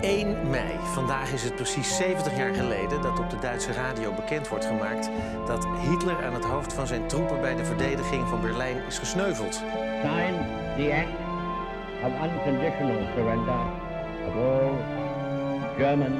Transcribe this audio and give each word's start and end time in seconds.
1 0.00 0.50
mei. 0.50 0.78
Vandaag 0.82 1.32
is 1.32 1.42
het 1.42 1.54
precies 1.54 1.96
70 1.96 2.36
jaar 2.36 2.54
geleden 2.54 3.02
dat 3.02 3.18
op 3.18 3.30
de 3.30 3.38
Duitse 3.38 3.72
radio 3.72 4.12
bekend 4.12 4.48
wordt 4.48 4.64
gemaakt 4.64 5.10
dat 5.46 5.66
Hitler 5.66 6.24
aan 6.24 6.34
het 6.34 6.44
hoofd 6.44 6.72
van 6.72 6.86
zijn 6.86 7.06
troepen 7.06 7.40
bij 7.40 7.54
de 7.56 7.64
verdediging 7.64 8.28
van 8.28 8.40
Berlijn 8.40 8.76
is 8.86 8.98
gesneuveld. 8.98 9.54
Sign 9.54 10.34
the 10.76 10.94
act 10.94 11.18
of 12.04 12.12
unconditional 12.24 13.06
surrender 13.14 13.60
of 14.26 14.34
all 14.34 14.72
German 15.76 16.18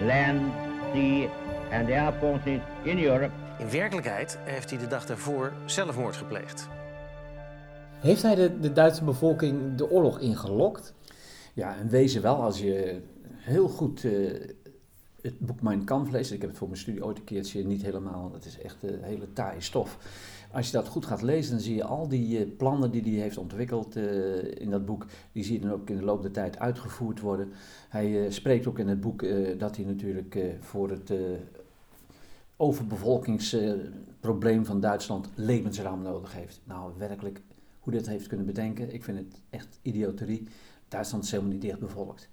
land, 0.00 0.52
sea 0.92 1.28
and 1.72 1.90
air 1.90 2.12
forces 2.20 2.60
in 2.82 3.04
Europe. 3.04 3.32
In 3.58 3.70
werkelijkheid 3.70 4.38
heeft 4.44 4.70
hij 4.70 4.78
de 4.78 4.86
dag 4.86 5.06
daarvoor 5.06 5.52
zelfmoord 5.64 6.16
gepleegd. 6.16 6.68
Heeft 8.00 8.22
hij 8.22 8.34
de, 8.34 8.60
de 8.60 8.72
Duitse 8.72 9.04
bevolking 9.04 9.76
de 9.76 9.90
oorlog 9.90 10.18
ingelokt? 10.18 10.94
Ja, 11.54 11.74
in 11.80 11.88
wezen 11.88 12.22
wel. 12.22 12.42
Als 12.42 12.58
je 12.58 13.00
heel 13.44 13.68
goed 13.68 14.04
eh, 14.04 14.12
het 15.20 15.38
boek 15.38 15.62
Mein 15.62 15.84
Kampf 15.84 16.10
leest, 16.10 16.32
ik 16.32 16.40
heb 16.40 16.50
het 16.50 16.58
voor 16.58 16.68
mijn 16.68 16.80
studie 16.80 17.04
ooit 17.04 17.18
een 17.18 17.24
keertje 17.24 17.66
niet 17.66 17.82
helemaal, 17.82 18.22
want 18.22 18.34
het 18.34 18.44
is 18.44 18.58
echt 18.58 18.82
een 18.82 19.02
hele 19.02 19.32
taaie 19.32 19.60
stof. 19.60 19.98
Als 20.52 20.66
je 20.66 20.72
dat 20.72 20.88
goed 20.88 21.06
gaat 21.06 21.22
lezen, 21.22 21.52
dan 21.52 21.60
zie 21.60 21.74
je 21.74 21.84
al 21.84 22.08
die 22.08 22.38
eh, 22.38 22.46
plannen 22.56 22.90
die 22.90 23.02
hij 23.02 23.12
heeft 23.12 23.38
ontwikkeld 23.38 23.96
eh, 23.96 24.60
in 24.60 24.70
dat 24.70 24.84
boek, 24.84 25.06
die 25.32 25.44
zie 25.44 25.54
je 25.54 25.60
dan 25.60 25.70
ook 25.70 25.90
in 25.90 25.96
de 25.96 26.04
loop 26.04 26.22
der 26.22 26.30
tijd 26.30 26.58
uitgevoerd 26.58 27.20
worden. 27.20 27.52
Hij 27.88 28.30
spreekt 28.30 28.66
ook 28.66 28.78
in 28.78 28.88
het 28.88 29.00
boek 29.00 29.24
dat 29.58 29.76
hij 29.76 29.84
natuurlijk 29.84 30.38
voor 30.60 30.90
het 30.90 31.12
overbevolkingsprobleem 32.56 34.64
van 34.64 34.80
Duitsland 34.80 35.28
levensruim 35.34 36.02
nodig 36.02 36.32
heeft. 36.32 36.60
Nou, 36.64 36.92
werkelijk 36.98 37.40
hoe 37.80 37.92
dit 37.92 38.06
heeft 38.06 38.26
kunnen 38.26 38.46
bedenken, 38.46 38.94
ik 38.94 39.04
vind 39.04 39.18
het 39.18 39.40
echt 39.50 39.78
idioterie. 39.82 40.48
Duitsland 40.88 41.24
is 41.24 41.30
helemaal 41.30 41.52
niet 41.52 41.62
dicht 41.62 41.78
bevolkt. 41.78 42.28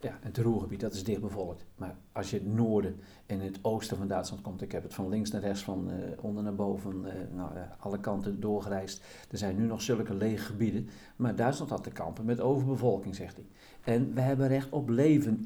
Ja, 0.00 0.18
het 0.20 0.36
Ruhrgebied, 0.36 0.80
dat 0.80 0.94
is 0.94 1.04
dicht 1.04 1.20
bevolkt. 1.20 1.64
Maar 1.76 1.96
als 2.12 2.30
je 2.30 2.36
het 2.36 2.46
noorden 2.46 3.00
en 3.26 3.40
het 3.40 3.58
oosten 3.62 3.96
van 3.96 4.08
Duitsland 4.08 4.42
komt, 4.42 4.62
ik 4.62 4.72
heb 4.72 4.82
het 4.82 4.94
van 4.94 5.08
links 5.08 5.30
naar 5.30 5.40
rechts, 5.40 5.62
van 5.62 5.90
uh, 5.90 5.94
onder 6.20 6.42
naar 6.42 6.54
boven, 6.54 7.04
uh, 7.34 7.44
alle 7.78 8.00
kanten 8.00 8.40
doorgereisd. 8.40 9.04
Er 9.30 9.38
zijn 9.38 9.56
nu 9.56 9.64
nog 9.64 9.82
zulke 9.82 10.14
lege 10.14 10.44
gebieden. 10.44 10.88
Maar 11.16 11.36
Duitsland 11.36 11.70
had 11.70 11.82
te 11.82 11.90
kampen 11.90 12.24
met 12.24 12.40
overbevolking, 12.40 13.14
zegt 13.14 13.36
hij. 13.36 13.46
En 13.94 14.14
we 14.14 14.20
hebben 14.20 14.48
recht 14.48 14.70
op 14.70 14.88
leven. 14.88 15.44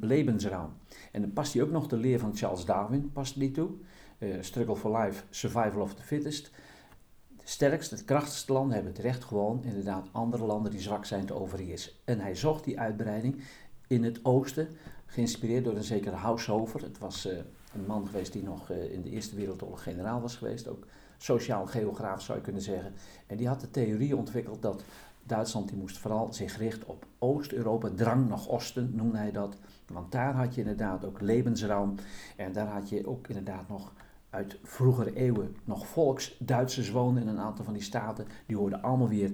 En 1.12 1.20
dan 1.20 1.32
past 1.32 1.52
hij 1.52 1.62
ook 1.62 1.70
nog 1.70 1.86
de 1.86 1.96
leer 1.96 2.18
van 2.18 2.36
Charles 2.36 2.64
Darwin, 2.64 3.12
past 3.12 3.38
die 3.38 3.50
toe. 3.50 3.70
struggle 4.40 4.76
for 4.76 4.98
life, 4.98 5.24
survival 5.30 5.80
of 5.80 5.94
the 5.94 6.02
fittest. 6.02 6.50
De 7.28 7.48
sterkste, 7.48 7.94
het 7.94 8.04
krachtigste 8.04 8.52
landen 8.52 8.74
hebben 8.74 8.92
het 8.92 9.02
recht 9.02 9.24
gewoon 9.24 9.64
inderdaad 9.64 10.08
andere 10.12 10.44
landen 10.44 10.70
die 10.70 10.80
zwak 10.80 11.04
zijn 11.04 11.26
te 11.26 11.34
overheersen. 11.34 11.92
En 12.04 12.20
hij 12.20 12.34
zocht 12.34 12.64
die 12.64 12.80
uitbreiding 12.80 13.42
in 13.92 14.04
het 14.04 14.24
oosten, 14.24 14.68
geïnspireerd 15.06 15.64
door 15.64 15.76
een 15.76 15.82
zekere 15.82 16.16
Haushofer. 16.16 16.82
Het 16.82 16.98
was 16.98 17.26
uh, 17.26 17.32
een 17.74 17.86
man 17.86 18.06
geweest 18.06 18.32
die 18.32 18.42
nog 18.42 18.70
uh, 18.70 18.92
in 18.92 19.02
de 19.02 19.10
Eerste 19.10 19.36
Wereldoorlog 19.36 19.82
generaal 19.82 20.20
was 20.20 20.36
geweest, 20.36 20.68
ook 20.68 20.86
sociaal 21.18 21.66
geograaf 21.66 22.22
zou 22.22 22.38
je 22.38 22.44
kunnen 22.44 22.62
zeggen. 22.62 22.92
En 23.26 23.36
die 23.36 23.48
had 23.48 23.60
de 23.60 23.70
theorie 23.70 24.16
ontwikkeld 24.16 24.62
dat 24.62 24.84
Duitsland 25.26 25.68
die 25.68 25.78
moest 25.78 25.98
vooral 25.98 26.32
zich 26.32 26.58
richten 26.58 26.88
op 26.88 27.06
Oost-Europa, 27.18 27.90
drang 27.94 28.28
naar 28.28 28.48
Oosten 28.48 28.90
noemde 28.94 29.16
hij 29.16 29.32
dat. 29.32 29.56
Want 29.86 30.12
daar 30.12 30.34
had 30.34 30.54
je 30.54 30.60
inderdaad 30.60 31.04
ook 31.04 31.20
levensruim 31.20 31.94
en 32.36 32.52
daar 32.52 32.66
had 32.66 32.88
je 32.88 33.06
ook 33.06 33.28
inderdaad 33.28 33.68
nog 33.68 33.92
uit 34.30 34.58
vroegere 34.62 35.14
eeuwen 35.14 35.56
nog 35.64 35.86
volks-Duitsers 35.86 36.90
woonden 36.90 37.22
in 37.22 37.28
een 37.28 37.38
aantal 37.38 37.64
van 37.64 37.74
die 37.74 37.82
staten. 37.82 38.26
Die 38.46 38.56
hoorden 38.56 38.82
allemaal 38.82 39.08
weer, 39.08 39.32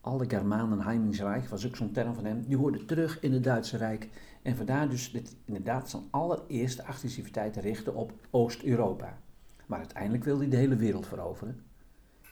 alle 0.00 0.24
Germanen 0.28 0.80
Heimingsrijk, 0.80 1.48
was 1.48 1.66
ook 1.66 1.76
zo'n 1.76 1.92
term 1.92 2.14
van 2.14 2.24
hem, 2.24 2.44
die 2.46 2.56
hoorden 2.56 2.86
terug 2.86 3.20
in 3.20 3.32
het 3.32 3.44
Duitse 3.44 3.76
Rijk. 3.76 4.08
En 4.42 4.56
vandaar 4.56 4.88
dus 4.88 5.12
inderdaad 5.44 5.90
zijn 5.90 6.02
allereerste 6.10 6.84
agressiviteit 6.84 7.56
richten 7.56 7.94
op 7.94 8.12
Oost-Europa. 8.30 9.18
Maar 9.66 9.78
uiteindelijk 9.78 10.24
wilde 10.24 10.40
hij 10.40 10.50
de 10.50 10.56
hele 10.56 10.76
wereld 10.76 11.06
veroveren. 11.06 11.62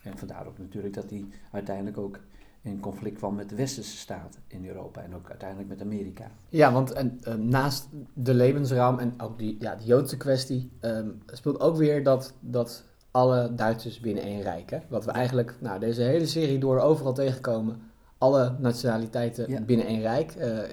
En 0.03 0.19
vandaar 0.19 0.47
ook 0.47 0.59
natuurlijk 0.59 0.95
dat 0.95 1.11
hij 1.11 1.27
uiteindelijk 1.51 1.99
ook 1.99 2.21
in 2.63 2.81
conflict 2.81 3.17
kwam 3.17 3.35
met 3.35 3.49
de 3.49 3.55
westerse 3.55 3.97
staten 3.97 4.41
in 4.47 4.67
Europa 4.67 5.03
en 5.03 5.15
ook 5.15 5.29
uiteindelijk 5.29 5.69
met 5.69 5.83
Amerika. 5.83 6.31
Ja, 6.49 6.73
want 6.73 6.93
en, 6.93 7.21
uh, 7.29 7.35
naast 7.35 7.89
de 8.15 8.35
levensruim 8.35 8.99
en 8.99 9.21
ook 9.21 9.39
die, 9.39 9.57
ja, 9.59 9.75
de 9.75 9.85
Joodse 9.85 10.17
kwestie 10.17 10.71
um, 10.81 11.23
speelt 11.27 11.61
ook 11.61 11.77
weer 11.77 12.05
dat, 12.05 12.35
dat 12.41 12.85
alle 13.17 13.55
Duitsers 13.55 14.01
binnen 14.01 14.23
één 14.25 14.43
rijk. 14.43 14.71
Hè? 14.71 14.79
Wat 14.89 15.05
we 15.05 15.11
eigenlijk 15.11 15.55
nou, 15.61 15.81
deze 15.81 16.03
hele 16.03 16.27
serie 16.27 16.59
door 16.59 16.81
overal 16.81 17.13
tegenkomen. 17.15 17.77
Alle 18.19 18.53
nationaliteiten 18.59 19.51
Ja. 19.51 19.61
binnen 19.61 19.87
één 19.87 20.01
rijk. 20.01 20.35
eh, 20.35 20.59
eh, 20.59 20.65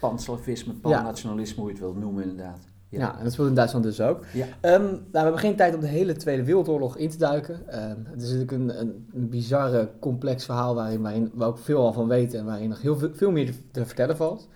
Panslavisme, 0.00 0.72
pannationalisme, 0.72 1.56
hoe 1.60 1.66
je 1.66 1.72
het 1.74 1.82
wilt 1.82 1.98
noemen 2.00 2.22
inderdaad. 2.22 2.58
ja. 2.88 3.18
en 3.18 3.24
dat 3.24 3.32
speelt 3.32 3.48
in 3.48 3.54
Duitsland 3.54 3.84
dus 3.84 4.00
ook. 4.00 4.24
Ehm, 4.60 4.82
nou, 4.82 5.00
we 5.12 5.18
hebben 5.18 5.38
geen 5.38 5.56
tijd 5.56 5.74
om 5.74 5.80
de 5.80 5.86
hele 5.86 6.16
Tweede 6.16 6.44
Wereldoorlog 6.44 6.96
in 6.96 7.08
te 7.10 7.18
duiken. 7.18 7.68
Ehm, 7.68 7.96
het 8.04 8.22
is 8.22 8.30
natuurlijk 8.32 8.52
een, 8.52 8.80
een, 8.80 9.06
een 9.14 9.28
bizarre, 9.28 9.88
complex 10.00 10.44
verhaal 10.44 10.74
waarin, 10.74 11.02
waarin 11.02 11.30
we 11.34 11.44
ook 11.44 11.58
veel 11.58 11.80
al 11.86 11.92
van 11.92 12.08
weten 12.08 12.38
en 12.38 12.44
waarin 12.44 12.68
nog 12.68 12.82
heel 12.82 12.96
veel, 12.98 13.10
veel 13.12 13.30
meer 13.30 13.54
te 13.70 13.86
vertellen 13.86 14.16
valt. 14.16 14.48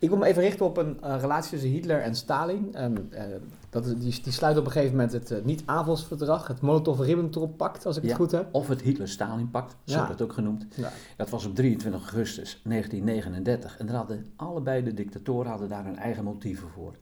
Ik 0.00 0.08
wil 0.08 0.18
me 0.18 0.26
even 0.26 0.42
richten 0.42 0.66
op 0.66 0.76
een 0.76 1.02
eh, 1.02 1.16
relatie 1.20 1.50
tussen 1.50 1.70
Hitler 1.70 2.00
en 2.00 2.14
Stalin. 2.14 2.74
Eh, 2.74 3.24
dat 3.70 3.84
die, 3.84 4.20
die 4.22 4.32
sluit 4.32 4.56
op 4.58 4.64
een 4.64 4.70
gegeven 4.70 4.94
moment 4.96 5.12
het 5.12 5.30
uh, 5.30 5.38
niet-Avals-verdrag, 5.44 6.46
het 6.46 6.60
Molotov-Ribbentrop-pact, 6.60 7.86
als 7.86 7.96
ik 7.96 8.02
Ja. 8.02 8.08
het 8.08 8.18
goed 8.18 8.30
heb. 8.30 8.48
Of 8.54 8.68
het 8.68 8.82
Hitler-Stalin-pact, 8.82 9.70
zo 9.84 9.92
Ja. 9.92 9.96
wordt 9.96 10.12
het 10.12 10.22
ook 10.22 10.32
genoemd. 10.32 10.66
Ja. 10.74 10.90
Dat 11.16 11.30
was 11.30 11.46
op 11.46 11.54
23 11.54 12.00
augustus 12.00 12.60
1939. 12.64 13.78
En 13.78 13.86
daar 13.86 13.96
hadden 13.96 14.26
allebei 14.36 14.82
de 14.82 14.94
dictatoren 14.94 15.50
hadden 15.50 15.68
daar 15.68 15.84
hun 15.84 15.96
eigen 15.98 16.24
motieven 16.24 16.68
voor. 16.68 16.94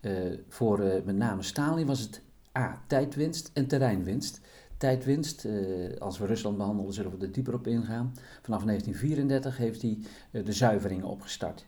Eh, 0.00 0.12
voor 0.48 0.80
eh, 0.80 1.02
met 1.04 1.16
name 1.16 1.42
Stalin 1.42 1.86
was 1.86 2.00
het 2.00 2.20
A. 2.58 2.80
Tijdwinst 2.86 3.50
en 3.52 3.66
terreinwinst. 3.66 4.40
Tijdwinst, 4.76 5.44
eh, 5.44 5.54
als 5.98 6.18
we 6.18 6.26
Rusland 6.26 6.56
behandelen 6.56 6.92
zullen 6.92 7.18
we 7.18 7.24
er 7.26 7.32
dieper 7.32 7.54
op 7.54 7.66
ingaan. 7.66 8.12
Vanaf 8.42 8.64
1934 8.64 9.56
heeft 9.56 9.82
hij 9.82 9.98
eh, 10.30 10.44
de 10.44 10.52
zuiveringen 10.52 11.06
opgestart. 11.06 11.66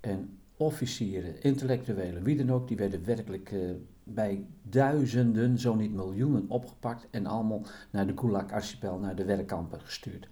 En 0.00 0.38
officieren, 0.56 1.42
intellectuelen, 1.42 2.22
wie 2.22 2.36
dan 2.36 2.50
ook, 2.50 2.68
die 2.68 2.76
werden 2.76 3.04
werkelijk 3.04 3.52
eh, 3.52 3.60
bij 4.04 4.46
duizenden, 4.62 5.58
zo 5.58 5.74
niet 5.74 5.92
miljoenen 5.92 6.44
opgepakt 6.48 7.06
en 7.10 7.26
allemaal 7.26 7.62
naar 7.90 8.06
de 8.06 8.16
Gulag-archipel, 8.16 8.98
naar 8.98 9.16
de 9.16 9.24
werkkampen 9.24 9.80
gestuurd. 9.80 10.28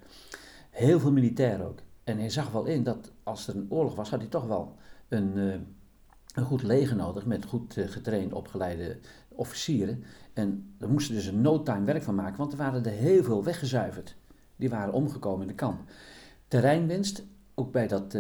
Heel 0.71 1.01
veel 1.01 1.13
militairen 1.13 1.67
ook. 1.67 1.79
En 2.05 2.19
hij 2.19 2.31
zag 2.31 2.51
wel 2.51 2.65
in 2.65 2.83
dat 2.83 3.13
als 3.23 3.49
er 3.49 3.57
een 3.57 3.67
oorlog 3.69 3.95
was, 3.95 4.11
had 4.11 4.21
hij 4.21 4.29
toch 4.29 4.47
wel 4.47 4.77
een, 5.09 5.39
eh, 5.39 5.61
een 6.35 6.45
goed 6.45 6.63
leger 6.63 6.97
nodig 6.97 7.27
met 7.27 7.45
goed 7.45 7.77
eh, 7.77 7.89
getraind, 7.89 8.33
opgeleide 8.33 8.99
officieren. 9.29 10.05
En 10.33 10.75
daar 10.79 10.91
moesten 10.91 11.15
dus 11.15 11.27
een 11.27 11.41
no 11.41 11.63
time 11.63 11.85
werk 11.85 12.03
van 12.03 12.15
maken, 12.15 12.39
want 12.39 12.53
er 12.53 12.59
waren 12.59 12.85
er 12.85 12.91
heel 12.91 13.23
veel 13.23 13.45
weggezuiverd. 13.45 14.17
Die 14.57 14.71
waren 14.71 14.93
omgekomen 14.93 15.41
in 15.41 15.49
de 15.49 15.55
kamp. 15.55 15.81
Terreinwinst, 16.49 17.25
ook 17.55 17.73
bij 17.73 17.87
dat 17.87 18.17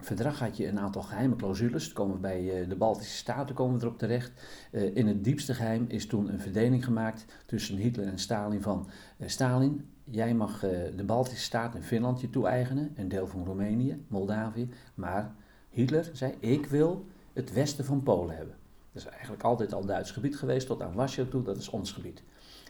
verdrag 0.00 0.38
had 0.38 0.56
je 0.56 0.66
een 0.68 0.78
aantal 0.78 1.02
geheime 1.02 1.36
clausules. 1.36 1.92
Komen 1.92 2.20
bij 2.20 2.60
eh, 2.60 2.68
de 2.68 2.76
Baltische 2.76 3.16
Staten 3.16 3.54
komen 3.54 3.78
we 3.78 3.84
erop 3.84 3.98
terecht. 3.98 4.32
Eh, 4.70 4.96
in 4.96 5.06
het 5.06 5.24
diepste 5.24 5.54
geheim 5.54 5.84
is 5.88 6.06
toen 6.06 6.32
een 6.32 6.40
verdeling 6.40 6.84
gemaakt 6.84 7.24
tussen 7.46 7.76
Hitler 7.76 8.06
en 8.06 8.18
Stalin 8.18 8.62
van 8.62 8.88
eh, 9.18 9.28
Stalin, 9.28 9.88
jij 10.04 10.34
mag 10.34 10.60
de 10.96 11.04
Baltische 11.06 11.44
Staten 11.44 11.80
en 11.80 11.86
Finland 11.86 12.20
je 12.20 12.30
toe-eigenen, 12.30 12.92
een 12.96 13.08
deel 13.08 13.26
van 13.26 13.44
Roemenië, 13.44 14.04
Moldavië, 14.08 14.68
maar 14.94 15.34
Hitler 15.70 16.10
zei 16.12 16.34
ik 16.38 16.66
wil 16.66 17.06
het 17.32 17.52
westen 17.52 17.84
van 17.84 18.02
Polen 18.02 18.36
hebben. 18.36 18.54
Dat 18.92 19.02
is 19.02 19.08
eigenlijk 19.08 19.42
altijd 19.42 19.72
al 19.72 19.86
Duits 19.86 20.10
gebied 20.10 20.36
geweest, 20.36 20.66
tot 20.66 20.82
aan 20.82 20.94
Warschau 20.94 21.28
toe, 21.28 21.42
dat 21.42 21.56
is 21.56 21.68
ons 21.68 21.92
gebied. 21.92 22.22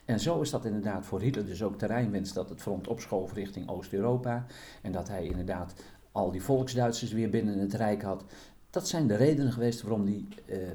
En 0.09 0.21
zo 0.21 0.41
is 0.41 0.50
dat 0.50 0.65
inderdaad 0.65 1.06
voor 1.06 1.21
Hitler 1.21 1.47
dus 1.47 1.62
ook 1.62 1.78
terreinwinst 1.78 2.34
dat 2.34 2.49
het 2.49 2.60
front 2.60 2.89
opschoof 2.89 3.33
richting 3.33 3.69
Oost-Europa. 3.69 4.47
En 4.83 4.93
dat 4.93 5.09
hij 5.09 5.25
inderdaad 5.25 5.75
al 6.18 6.30
die 6.30 6.42
volksduitsers 6.42 7.12
weer 7.12 7.30
binnen 7.30 7.58
het 7.58 7.74
Rijk 7.74 8.02
had. 8.02 8.24
Dat 8.70 8.88
zijn 8.88 9.06
de 9.06 9.16
redenen 9.16 9.53
geweest 9.53 9.82
waarom 9.82 10.04
die 10.04 10.28
eh, 10.47 10.70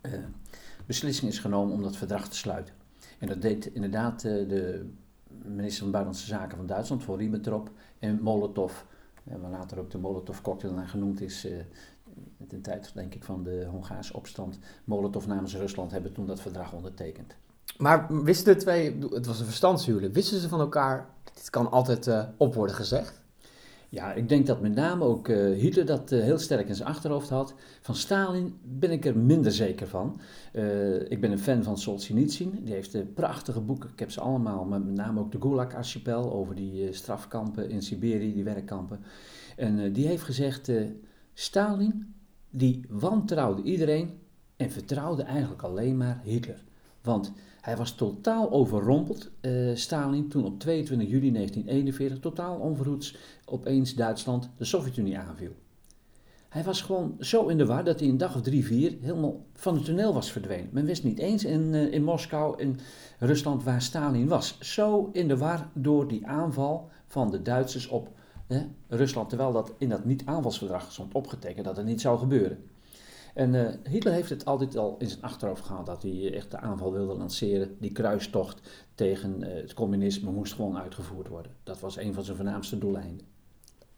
eh, 0.00 0.12
beslissing 0.86 1.30
is 1.30 1.38
genomen 1.38 1.74
om 1.74 1.82
dat 1.82 1.96
verdrag 1.96 2.28
te 2.28 2.36
sluiten. 2.36 2.74
En 3.18 3.28
dat 3.28 3.42
deed 3.42 3.66
inderdaad 3.66 4.24
eh, 4.24 4.48
de 4.48 4.90
minister 5.44 5.82
van 5.82 5.90
Buitenlandse 5.90 6.26
Zaken 6.26 6.56
van 6.56 6.66
Duitsland, 6.66 7.02
von 7.02 7.18
Ribbentrop, 7.18 7.70
en 7.98 8.22
Molotov, 8.22 8.72
waar 9.22 9.50
later 9.50 9.78
ook 9.78 9.90
de 9.90 9.98
Molotov-cocktail 9.98 10.72
naar 10.72 10.88
genoemd 10.88 11.20
is, 11.20 11.46
ten 12.48 12.60
tijd 12.62 12.90
denk 12.94 13.14
ik 13.14 13.24
van 13.24 13.42
de 13.42 13.66
Hongaarse 13.70 14.14
opstand. 14.14 14.58
Molotov 14.84 15.26
namens 15.26 15.56
Rusland 15.56 15.90
hebben 15.90 16.12
toen 16.12 16.26
dat 16.26 16.40
verdrag 16.40 16.72
ondertekend. 16.72 17.36
Maar 17.78 18.22
wisten 18.24 18.54
de 18.54 18.60
twee, 18.60 18.98
het 19.10 19.26
was 19.26 19.38
een 19.38 19.44
verstandshuwelijk, 19.46 20.14
wisten 20.14 20.40
ze 20.40 20.48
van 20.48 20.60
elkaar, 20.60 21.08
dit 21.34 21.50
kan 21.50 21.70
altijd 21.70 22.10
op 22.36 22.54
worden 22.54 22.76
gezegd? 22.76 23.23
Ja, 23.94 24.12
ik 24.12 24.28
denk 24.28 24.46
dat 24.46 24.60
met 24.60 24.74
name 24.74 25.04
ook 25.04 25.28
eh, 25.28 25.36
Hitler 25.36 25.86
dat 25.86 26.12
eh, 26.12 26.20
heel 26.20 26.38
sterk 26.38 26.68
in 26.68 26.74
zijn 26.74 26.88
achterhoofd 26.88 27.28
had. 27.28 27.54
Van 27.80 27.94
Stalin 27.94 28.58
ben 28.62 28.90
ik 28.90 29.04
er 29.04 29.18
minder 29.18 29.52
zeker 29.52 29.88
van. 29.88 30.20
Eh, 30.52 31.10
ik 31.10 31.20
ben 31.20 31.30
een 31.30 31.38
fan 31.38 31.62
van 31.62 31.78
Solzhenitsyn. 31.78 32.64
Die 32.64 32.74
heeft 32.74 33.14
prachtige 33.14 33.60
boeken. 33.60 33.90
Ik 33.90 33.98
heb 33.98 34.10
ze 34.10 34.20
allemaal, 34.20 34.64
met 34.64 34.84
name 34.84 35.20
ook 35.20 35.32
de 35.32 35.40
Gulag-archipel 35.40 36.32
over 36.32 36.54
die 36.54 36.92
strafkampen 36.92 37.70
in 37.70 37.82
Siberië, 37.82 38.32
die 38.32 38.44
werkkampen. 38.44 39.00
En 39.56 39.92
die 39.92 40.06
heeft 40.06 40.22
gezegd, 40.22 40.70
Stalin 41.34 42.14
die 42.50 42.84
wantrouwde 42.88 43.62
iedereen 43.62 44.18
en 44.56 44.70
vertrouwde 44.70 45.22
eigenlijk 45.22 45.62
alleen 45.62 45.96
maar 45.96 46.20
Hitler. 46.24 46.64
Want 47.02 47.32
hij 47.64 47.76
was 47.76 47.94
totaal 47.94 48.50
overrompeld, 48.50 49.30
uh, 49.40 49.76
Stalin, 49.76 50.28
toen 50.28 50.44
op 50.44 50.60
22 50.60 51.08
juli 51.08 51.32
1941 51.32 52.18
totaal 52.18 52.56
onverhoeds 52.56 53.16
opeens 53.44 53.94
Duitsland 53.94 54.50
de 54.56 54.64
Sovjet-Unie 54.64 55.18
aanviel. 55.18 55.52
Hij 56.48 56.64
was 56.64 56.82
gewoon 56.82 57.16
zo 57.20 57.46
in 57.46 57.58
de 57.58 57.66
war 57.66 57.84
dat 57.84 58.00
hij 58.00 58.08
een 58.08 58.18
dag 58.18 58.34
of 58.34 58.42
drie, 58.42 58.64
vier 58.64 58.96
helemaal 59.00 59.44
van 59.54 59.74
het 59.74 59.84
toneel 59.84 60.14
was 60.14 60.32
verdwenen. 60.32 60.68
Men 60.72 60.84
wist 60.84 61.04
niet 61.04 61.18
eens 61.18 61.44
in, 61.44 61.60
uh, 61.60 61.92
in 61.92 62.04
Moskou, 62.04 62.60
in 62.62 62.78
Rusland, 63.18 63.64
waar 63.64 63.82
Stalin 63.82 64.28
was. 64.28 64.58
Zo 64.60 65.08
in 65.12 65.28
de 65.28 65.36
war 65.36 65.70
door 65.72 66.08
die 66.08 66.26
aanval 66.26 66.90
van 67.06 67.30
de 67.30 67.42
Duitsers 67.42 67.88
op 67.88 68.08
Rusland, 68.88 69.28
terwijl 69.28 69.52
dat 69.52 69.72
in 69.78 69.88
dat 69.88 70.04
niet-aanvalsverdrag 70.04 70.92
stond 70.92 71.14
opgetekend 71.14 71.64
dat 71.64 71.76
het 71.76 71.86
niet 71.86 72.00
zou 72.00 72.18
gebeuren. 72.18 72.58
En 73.34 73.54
uh, 73.54 73.68
Hitler 73.82 74.12
heeft 74.12 74.30
het 74.30 74.44
altijd 74.44 74.76
al 74.76 74.96
in 74.98 75.08
zijn 75.08 75.22
achterhoofd 75.22 75.64
gehad 75.64 75.86
dat 75.86 76.02
hij 76.02 76.34
echt 76.34 76.50
de 76.50 76.58
aanval 76.58 76.92
wilde 76.92 77.14
lanceren. 77.14 77.76
Die 77.80 77.92
kruistocht 77.92 78.60
tegen 78.94 79.40
uh, 79.40 79.54
het 79.54 79.74
communisme 79.74 80.30
moest 80.30 80.52
gewoon 80.52 80.78
uitgevoerd 80.78 81.28
worden. 81.28 81.52
Dat 81.62 81.80
was 81.80 81.96
een 81.96 82.14
van 82.14 82.24
zijn 82.24 82.36
voornaamste 82.36 82.78
doeleinden. 82.78 83.26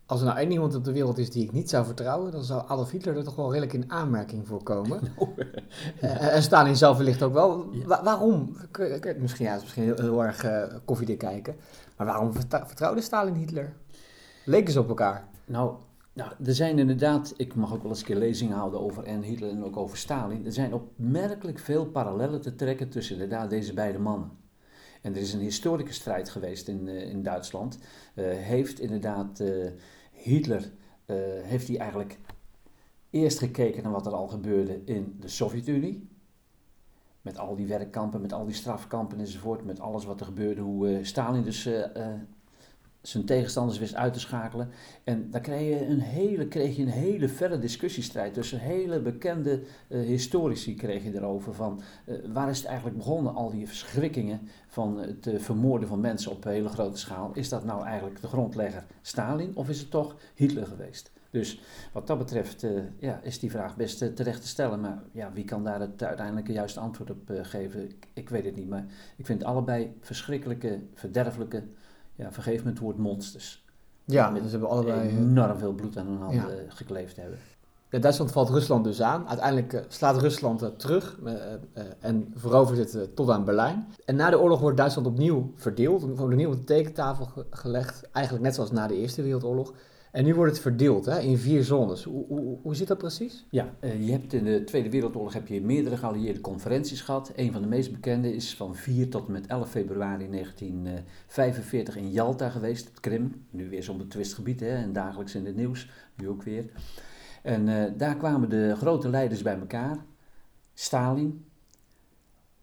Als 0.06 0.20
er 0.20 0.26
nou 0.26 0.38
één 0.38 0.50
iemand 0.50 0.74
op 0.74 0.84
de 0.84 0.92
wereld 0.92 1.18
is 1.18 1.30
die 1.30 1.44
ik 1.44 1.52
niet 1.52 1.70
zou 1.70 1.84
vertrouwen, 1.84 2.32
dan 2.32 2.44
zou 2.44 2.62
Adolf 2.68 2.90
Hitler 2.90 3.16
er 3.16 3.24
toch 3.24 3.36
wel 3.36 3.50
redelijk 3.50 3.72
in 3.72 3.90
aanmerking 3.90 4.46
voor 4.46 4.62
komen. 4.62 5.00
uh, 6.00 6.32
en 6.34 6.42
Stalin 6.42 6.76
zelf 6.76 6.96
wellicht 6.96 7.22
ook 7.22 7.32
wel. 7.32 7.68
Ja. 7.72 7.86
Wa 7.86 8.02
waarom? 8.02 8.56
Misschien, 9.18 9.46
ja, 9.46 9.54
misschien 9.54 9.82
heel, 9.82 9.96
heel 9.96 10.24
erg 10.24 10.46
koffiedik 10.84 11.18
kijken. 11.18 11.56
Maar 11.96 12.06
waarom 12.06 12.32
vertrouwde 12.32 13.00
Stalin 13.00 13.34
Hitler? 13.34 13.74
Leken 14.44 14.72
ze 14.72 14.80
op 14.80 14.88
elkaar? 14.88 15.28
Nou, 15.44 15.74
nou, 16.16 16.32
er 16.44 16.54
zijn 16.54 16.78
inderdaad, 16.78 17.34
ik 17.36 17.54
mag 17.54 17.72
ook 17.74 17.82
wel 17.82 17.90
eens 17.90 18.00
een 18.00 18.06
keer 18.06 18.16
lezingen 18.16 18.56
houden 18.56 18.80
over 18.80 19.04
en 19.04 19.22
Hitler 19.22 19.50
en 19.50 19.64
ook 19.64 19.76
over 19.76 19.96
Stalin. 19.96 20.46
Er 20.46 20.52
zijn 20.52 20.74
opmerkelijk 20.74 21.58
veel 21.58 21.86
parallellen 21.86 22.40
te 22.40 22.54
trekken 22.54 22.88
tussen 22.88 23.14
inderdaad 23.14 23.50
deze 23.50 23.74
beide 23.74 23.98
mannen. 23.98 24.30
En 25.02 25.14
er 25.14 25.20
is 25.20 25.32
een 25.32 25.40
historische 25.40 25.94
strijd 25.94 26.28
geweest 26.28 26.68
in, 26.68 26.86
uh, 26.86 27.08
in 27.10 27.22
Duitsland. 27.22 27.78
Uh, 28.14 28.24
heeft 28.28 28.80
inderdaad 28.80 29.40
uh, 29.40 29.70
Hitler, 30.12 30.70
heeft 31.42 31.68
hij 31.68 31.78
eigenlijk 31.78 32.18
eerst 33.10 33.38
gekeken 33.38 33.82
naar 33.82 33.92
wat 33.92 34.06
er 34.06 34.14
al 34.14 34.28
gebeurde 34.28 34.84
in 34.84 35.16
de 35.20 35.28
Sovjet-Unie. 35.28 36.08
Met 37.22 37.38
al 37.38 37.56
die 37.56 37.66
werkkampen, 37.66 38.20
met 38.20 38.32
al 38.32 38.44
die 38.44 38.54
strafkampen 38.54 39.18
enzovoort, 39.18 39.64
met 39.64 39.80
alles 39.80 40.04
wat 40.04 40.20
er 40.20 40.26
gebeurde, 40.26 40.60
hoe 40.60 40.98
Stalin 41.02 41.42
dus 41.42 41.68
zijn 43.08 43.24
tegenstanders 43.24 43.78
wist 43.78 43.94
uit 43.94 44.12
te 44.12 44.20
schakelen. 44.20 44.68
En 45.04 45.30
daar 45.30 45.40
kreeg 45.40 45.78
je 45.78 45.86
een 45.86 46.00
hele, 46.00 46.48
kreeg 46.48 46.76
je 46.76 46.82
een 46.82 46.88
hele 46.88 47.28
verre 47.28 47.58
discussiestrijd 47.58 48.34
tussen 48.34 48.58
hele 48.58 49.00
bekende 49.00 49.62
uh, 49.88 50.00
historici 50.06 50.74
kreeg 50.74 51.04
je 51.04 51.14
erover 51.14 51.54
van 51.54 51.80
uh, 52.06 52.16
waar 52.32 52.50
is 52.50 52.58
het 52.58 52.66
eigenlijk 52.66 52.96
begonnen, 52.96 53.34
al 53.34 53.50
die 53.50 53.66
verschrikkingen 53.66 54.40
van 54.68 54.98
het 54.98 55.26
uh, 55.26 55.38
vermoorden 55.38 55.88
van 55.88 56.00
mensen 56.00 56.30
op 56.30 56.44
hele 56.44 56.68
grote 56.68 56.98
schaal. 56.98 57.30
Is 57.34 57.48
dat 57.48 57.64
nou 57.64 57.84
eigenlijk 57.84 58.20
de 58.20 58.26
grondlegger 58.26 58.84
Stalin 59.02 59.56
of 59.56 59.68
is 59.68 59.80
het 59.80 59.90
toch 59.90 60.16
Hitler 60.34 60.66
geweest? 60.66 61.12
Dus 61.30 61.60
wat 61.92 62.06
dat 62.06 62.18
betreft 62.18 62.66
ja, 62.98 63.20
is 63.22 63.38
die 63.38 63.50
vraag 63.50 63.76
best 63.76 64.16
terecht 64.16 64.40
te 64.40 64.48
stellen. 64.48 64.80
Maar 64.80 65.02
ja, 65.12 65.32
wie 65.32 65.44
kan 65.44 65.64
daar 65.64 65.80
het 65.80 66.02
uiteindelijke 66.02 66.52
juiste 66.52 66.80
antwoord 66.80 67.10
op 67.10 67.30
geven? 67.42 67.82
Ik, 67.82 68.06
ik, 68.12 68.28
weet 68.28 68.44
het 68.44 68.56
niet. 68.56 68.68
Maar 68.68 68.84
ik 69.16 69.26
vind 69.26 69.44
allebei 69.44 69.96
verschrikkelijke, 70.00 70.82
verderfelijke 70.94 71.64
ja, 72.16 72.32
vergeef 72.32 72.64
me 72.64 72.70
het 72.70 72.78
woord 72.78 72.98
monsters. 72.98 73.64
Ja, 74.04 74.30
met 74.30 74.42
ze 74.42 74.48
hebben 74.48 74.68
allebei 74.68 75.08
eh, 75.08 75.16
enorm 75.16 75.58
veel 75.58 75.72
bloed 75.72 75.96
aan 75.96 76.06
hun 76.06 76.20
handen 76.20 76.56
ja. 76.56 76.62
gekleefd 76.68 77.16
hebben. 77.16 77.38
Ja, 77.90 77.98
Duitsland 77.98 78.32
valt 78.32 78.50
Rusland 78.50 78.84
dus 78.84 79.02
aan. 79.02 79.28
Uiteindelijk 79.28 79.72
uh, 79.72 79.80
slaat 79.88 80.20
Rusland 80.20 80.62
uh, 80.62 80.68
terug 80.68 81.18
uh, 81.24 81.32
en 82.00 82.32
verovert 82.34 82.92
het 82.92 83.16
tot 83.16 83.30
aan 83.30 83.44
Berlijn. 83.44 83.86
En 84.04 84.16
na 84.16 84.30
de 84.30 84.40
oorlog 84.40 84.60
wordt 84.60 84.76
Duitsland 84.76 85.06
opnieuw 85.06 85.52
verdeeld, 85.54 86.02
wordt 86.02 86.20
opnieuw 86.20 86.50
op 86.50 86.56
de 86.56 86.64
tekentafel 86.64 87.24
ge 87.24 87.46
gelegd. 87.50 88.08
Eigenlijk 88.12 88.44
net 88.44 88.54
zoals 88.54 88.70
na 88.70 88.86
de 88.86 88.96
Eerste 88.96 89.22
Wereldoorlog. 89.22 89.72
En 90.12 90.24
nu 90.24 90.34
wordt 90.34 90.52
het 90.52 90.60
verdeeld 90.60 91.04
hè, 91.04 91.20
in 91.20 91.38
vier 91.38 91.64
zones. 91.64 92.04
Hoe, 92.04 92.26
hoe, 92.26 92.58
hoe 92.62 92.74
zit 92.74 92.88
dat 92.88 92.98
precies? 92.98 93.46
Ja, 93.50 93.74
uh, 93.80 94.06
je 94.06 94.12
hebt 94.12 94.32
in 94.32 94.44
de 94.44 94.64
Tweede 94.64 94.90
Wereldoorlog 94.90 95.32
heb 95.32 95.46
je 95.48 95.60
meerdere 95.60 95.96
geallieerde 95.96 96.40
conferenties 96.40 97.00
gehad. 97.00 97.32
Een 97.36 97.52
van 97.52 97.62
de 97.62 97.68
meest 97.68 97.92
bekende 97.92 98.34
is 98.34 98.54
van 98.54 98.76
4 98.76 99.10
tot 99.10 99.26
en 99.26 99.32
met 99.32 99.46
11 99.46 99.70
februari 99.70 100.30
1945 100.30 101.96
in 101.96 102.10
Jalta 102.10 102.48
geweest, 102.48 103.00
Krim. 103.00 103.46
Nu 103.50 103.68
weer 103.68 103.82
zo'n 103.82 103.98
betwist 103.98 104.34
gebied 104.34 104.60
hè, 104.60 104.74
en 104.74 104.92
dagelijks 104.92 105.34
in 105.34 105.46
het 105.46 105.56
nieuws, 105.56 105.90
nu 106.16 106.28
ook 106.28 106.42
weer. 106.42 106.64
En 107.42 107.68
uh, 107.68 107.84
daar 107.96 108.16
kwamen 108.16 108.48
de 108.48 108.74
grote 108.76 109.08
leiders 109.08 109.42
bij 109.42 109.58
elkaar. 109.58 110.04
Stalin, 110.74 111.44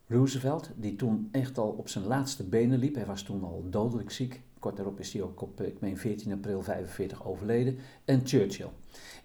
Roosevelt, 0.07 0.69
die 0.75 0.96
toen 0.96 1.30
echt 1.31 1.57
al 1.57 1.69
op 1.69 1.89
zijn 1.89 2.06
laatste 2.06 2.44
benen 2.44 2.80
liep. 2.80 2.96
Hij 2.96 3.06
was 3.06 3.22
toen 3.22 3.44
al 3.44 3.66
dodelijk 3.69 4.12
ziek. 4.12 4.42
Kort 4.63 4.75
daarop 4.75 5.00
is 5.00 5.13
hij 5.13 5.21
ook 5.21 5.42
op, 5.42 5.62
ik 5.62 5.80
meen 5.80 5.98
14 5.98 6.31
april 6.31 6.62
45 6.62 7.25
overleden. 7.25 7.77
En 8.06 8.21
Churchill. 8.24 8.69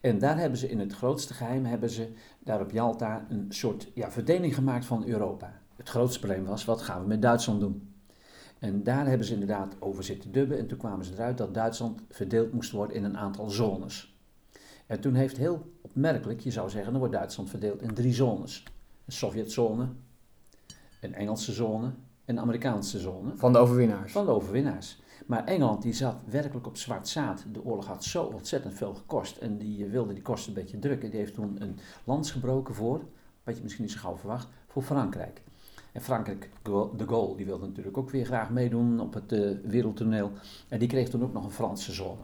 En 0.00 0.18
daar 0.18 0.38
hebben 0.38 0.58
ze 0.58 0.68
in 0.68 0.78
het 0.78 0.92
grootste 0.92 1.34
geheim, 1.34 1.64
hebben 1.64 1.90
ze 1.90 2.12
daar 2.38 2.60
op 2.60 2.70
Jalta 2.70 3.26
een 3.28 3.46
soort 3.48 3.90
ja, 3.94 4.10
verdeling 4.10 4.54
gemaakt 4.54 4.84
van 4.84 5.06
Europa. 5.06 5.60
Het 5.76 5.88
grootste 5.88 6.18
probleem 6.18 6.44
was, 6.44 6.64
wat 6.64 6.82
gaan 6.82 7.02
we 7.02 7.06
met 7.06 7.22
Duitsland 7.22 7.60
doen? 7.60 7.92
En 8.58 8.82
daar 8.82 9.06
hebben 9.06 9.26
ze 9.26 9.32
inderdaad 9.32 9.74
over 9.78 10.04
zitten 10.04 10.32
dubben. 10.32 10.58
En 10.58 10.66
toen 10.66 10.78
kwamen 10.78 11.04
ze 11.04 11.12
eruit 11.12 11.38
dat 11.38 11.54
Duitsland 11.54 12.00
verdeeld 12.10 12.52
moest 12.52 12.70
worden 12.70 12.96
in 12.96 13.04
een 13.04 13.18
aantal 13.18 13.50
zones. 13.50 14.16
En 14.86 15.00
toen 15.00 15.14
heeft 15.14 15.36
heel 15.36 15.72
opmerkelijk, 15.80 16.40
je 16.40 16.50
zou 16.50 16.70
zeggen, 16.70 16.90
dan 16.90 17.00
wordt 17.00 17.14
Duitsland 17.14 17.50
verdeeld 17.50 17.82
in 17.82 17.94
drie 17.94 18.14
zones. 18.14 18.64
Een 19.04 19.12
Sovjetzone, 19.12 19.88
een 21.00 21.14
Engelse 21.14 21.52
zone 21.52 21.86
en 22.24 22.36
een 22.36 22.40
Amerikaanse 22.40 22.98
zone. 22.98 23.36
Van 23.36 23.52
de 23.52 23.58
overwinnaars. 23.58 24.12
Van 24.12 24.24
de 24.24 24.30
overwinnaars. 24.30 24.98
Maar 25.26 25.44
Engeland 25.44 25.82
die 25.82 25.92
zat 25.92 26.16
werkelijk 26.24 26.66
op 26.66 26.76
zwart 26.76 27.08
zaad. 27.08 27.44
De 27.52 27.64
oorlog 27.64 27.86
had 27.86 28.04
zo 28.04 28.22
ontzettend 28.22 28.74
veel 28.74 28.94
gekost. 28.94 29.36
En 29.36 29.58
die 29.58 29.86
wilde 29.86 30.12
die 30.12 30.22
kosten 30.22 30.48
een 30.56 30.62
beetje 30.62 30.78
drukken. 30.78 31.10
Die 31.10 31.18
heeft 31.18 31.34
toen 31.34 31.56
een 31.58 31.78
lans 32.04 32.30
gebroken 32.30 32.74
voor, 32.74 33.00
wat 33.44 33.56
je 33.56 33.62
misschien 33.62 33.84
niet 33.84 33.92
zo 33.92 34.00
gauw 34.00 34.16
verwacht, 34.16 34.48
voor 34.66 34.82
Frankrijk. 34.82 35.42
En 35.92 36.00
Frankrijk, 36.00 36.50
de 36.96 37.04
Gaulle, 37.06 37.36
die 37.36 37.46
wilde 37.46 37.66
natuurlijk 37.66 37.98
ook 37.98 38.10
weer 38.10 38.24
graag 38.24 38.50
meedoen 38.50 39.00
op 39.00 39.14
het 39.14 39.32
uh, 39.32 39.56
wereldtoneel. 39.64 40.32
En 40.68 40.78
die 40.78 40.88
kreeg 40.88 41.08
toen 41.08 41.22
ook 41.22 41.32
nog 41.32 41.44
een 41.44 41.50
Franse 41.50 41.92
zone. 41.92 42.20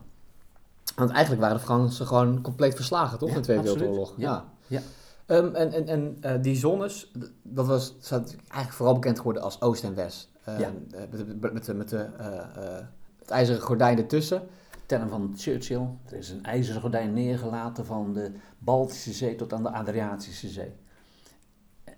Want 0.96 1.10
eigenlijk 1.10 1.42
waren 1.42 1.56
de 1.56 1.62
Fransen 1.62 2.06
gewoon 2.06 2.40
compleet 2.40 2.74
verslagen, 2.74 3.18
toch? 3.18 3.28
Ja, 3.28 3.34
in 3.34 3.40
de 3.40 3.46
Tweede 3.46 3.62
Wereldoorlog. 3.62 4.14
Ja. 4.16 4.44
ja. 4.66 4.80
Um, 5.26 5.54
en 5.54 5.72
en, 5.72 5.88
en 5.88 6.16
uh, 6.20 6.42
die 6.42 6.56
zones, 6.56 7.12
dat 7.42 7.66
was 7.66 7.94
eigenlijk 8.08 8.72
vooral 8.72 8.94
bekend 8.94 9.16
geworden 9.16 9.42
als 9.42 9.60
Oost 9.60 9.84
en 9.84 9.94
West. 9.94 10.30
Uh, 10.48 10.58
ja. 10.58 10.70
Met, 11.10 11.40
met, 11.40 11.52
met, 11.52 11.76
met 11.76 11.88
de, 11.88 12.08
uh, 12.20 12.86
het 13.18 13.30
ijzeren 13.30 13.60
gordijn 13.60 13.98
ertussen. 13.98 14.42
Term 14.86 15.08
van 15.08 15.34
Churchill. 15.36 15.88
Er 16.06 16.16
is 16.16 16.30
een 16.30 16.44
ijzeren 16.44 16.80
gordijn 16.80 17.12
neergelaten 17.12 17.86
van 17.86 18.12
de 18.12 18.32
Baltische 18.58 19.12
Zee 19.12 19.34
tot 19.34 19.52
aan 19.52 19.62
de 19.62 19.70
Adriatische 19.70 20.48
Zee. 20.48 20.72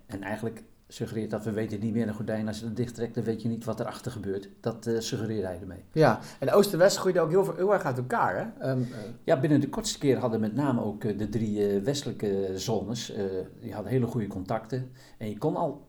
En 0.07 0.23
eigenlijk 0.23 0.65
suggereert 0.89 1.31
dat 1.31 1.45
we 1.45 1.51
weten 1.51 1.81
niet 1.81 1.93
meer 1.93 2.09
een 2.09 2.15
gordijn. 2.15 2.49
Als 2.49 2.59
je 2.59 2.65
het 2.65 2.77
dicht 2.77 2.95
trekt, 2.95 3.15
dan 3.15 3.25
weet 3.25 3.43
je 3.43 3.49
niet 3.49 3.65
wat 3.65 3.81
erachter 3.81 4.13
gebeurt. 4.13 4.49
Dat 4.61 4.87
uh, 4.87 5.01
suggereert 5.01 5.45
hij 5.45 5.59
ermee. 5.61 5.85
Ja, 5.93 6.21
en 6.41 6.53
Oost 6.53 6.73
en 6.73 6.79
West 6.79 6.97
groeiden 6.97 7.23
ook 7.23 7.31
heel, 7.31 7.55
heel 7.57 7.73
erg 7.73 7.85
uit 7.85 7.99
elkaar, 7.99 8.55
hè? 8.59 8.71
Um, 8.71 8.81
uh. 8.81 8.87
Ja, 9.25 9.41
binnen 9.41 9.61
de 9.61 9.69
kortste 9.69 9.99
keer 9.99 10.19
hadden 10.19 10.41
met 10.41 10.55
name 10.55 10.83
ook 10.83 11.05
uh, 11.05 11.19
de 11.19 11.29
drie 11.29 11.81
westelijke 11.81 12.53
zones, 12.55 13.13
die 13.61 13.75
hadden 13.75 13.93
hele 13.93 14.07
goede 14.07 14.27
contacten. 14.27 14.91
En 15.19 15.29
je 15.29 15.39
kon 15.39 15.57
al 15.57 15.86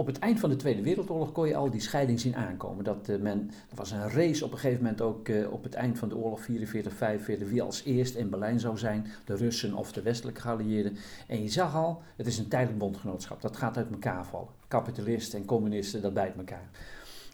op 0.00 0.06
het 0.06 0.18
eind 0.18 0.40
van 0.40 0.50
de 0.50 0.56
Tweede 0.56 0.82
Wereldoorlog 0.82 1.32
kon 1.32 1.48
je 1.48 1.56
al 1.56 1.70
die 1.70 1.80
scheiding 1.80 2.20
zien 2.20 2.36
aankomen. 2.36 2.84
Dat 2.84 3.08
uh, 3.08 3.20
men, 3.20 3.50
er 3.70 3.76
was 3.76 3.90
een 3.90 4.10
race 4.10 4.44
op 4.44 4.52
een 4.52 4.58
gegeven 4.58 4.82
moment 4.82 5.00
ook 5.00 5.28
uh, 5.28 5.52
op 5.52 5.62
het 5.62 5.74
eind 5.74 5.98
van 5.98 6.08
de 6.08 6.16
oorlog 6.16 6.40
44, 6.40 6.92
45, 6.92 7.48
wie 7.48 7.62
als 7.62 7.84
eerst 7.84 8.14
in 8.14 8.30
Berlijn 8.30 8.60
zou 8.60 8.78
zijn, 8.78 9.06
de 9.24 9.36
Russen 9.36 9.74
of 9.74 9.92
de 9.92 10.02
westelijke 10.02 10.40
geallieerden. 10.40 10.96
En 11.26 11.42
je 11.42 11.48
zag 11.48 11.74
al, 11.74 12.02
het 12.16 12.26
is 12.26 12.38
een 12.38 12.48
tijdelijk 12.48 12.78
bondgenootschap, 12.78 13.40
dat 13.40 13.56
gaat 13.56 13.76
uit 13.76 13.90
elkaar 13.90 14.26
vallen. 14.26 14.48
Kapitalisten 14.68 15.38
en 15.38 15.44
communisten, 15.44 16.02
dat 16.02 16.14
bijt 16.14 16.36
elkaar. 16.36 16.70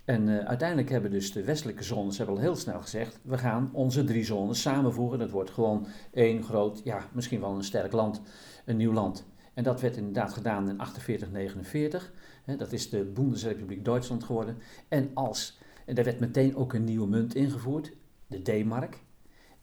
En 0.05 0.29
uh, 0.29 0.39
uiteindelijk 0.39 0.91
hebben 0.91 1.11
dus 1.11 1.33
de 1.33 1.45
westelijke 1.45 1.83
zones 1.83 2.17
hebben 2.19 2.37
al 2.37 2.43
heel 2.43 2.57
snel 2.57 2.81
gezegd, 2.81 3.19
we 3.23 3.39
gaan 3.39 3.71
onze 3.73 4.05
drie 4.05 4.25
zones 4.25 4.61
samenvoegen. 4.61 5.19
Dat 5.19 5.31
wordt 5.31 5.51
gewoon 5.51 5.87
één 6.13 6.43
groot, 6.43 6.81
ja, 6.85 7.01
misschien 7.13 7.41
wel 7.41 7.55
een 7.55 7.65
sterk 7.65 7.93
land, 7.93 8.21
een 8.65 8.77
nieuw 8.77 8.93
land. 8.93 9.25
En 9.57 9.63
dat 9.63 9.81
werd 9.81 9.97
inderdaad 9.97 10.33
gedaan 10.33 10.69
in 10.69 10.79
48, 10.79 11.31
49. 11.31 12.13
Dat 12.55 12.73
is 12.73 12.91
de 12.91 13.05
Bundesrepubliek 13.05 13.85
Duitsland 13.85 14.25
geworden. 14.25 14.59
En, 14.89 15.11
als, 15.15 15.59
en 15.85 15.95
daar 15.95 16.05
werd 16.05 16.21
meteen 16.21 16.57
ook 16.57 16.73
een 16.73 16.85
nieuwe 16.85 17.07
munt 17.07 17.35
ingevoerd, 17.35 17.93
de 18.27 18.43
D-mark. 18.43 18.99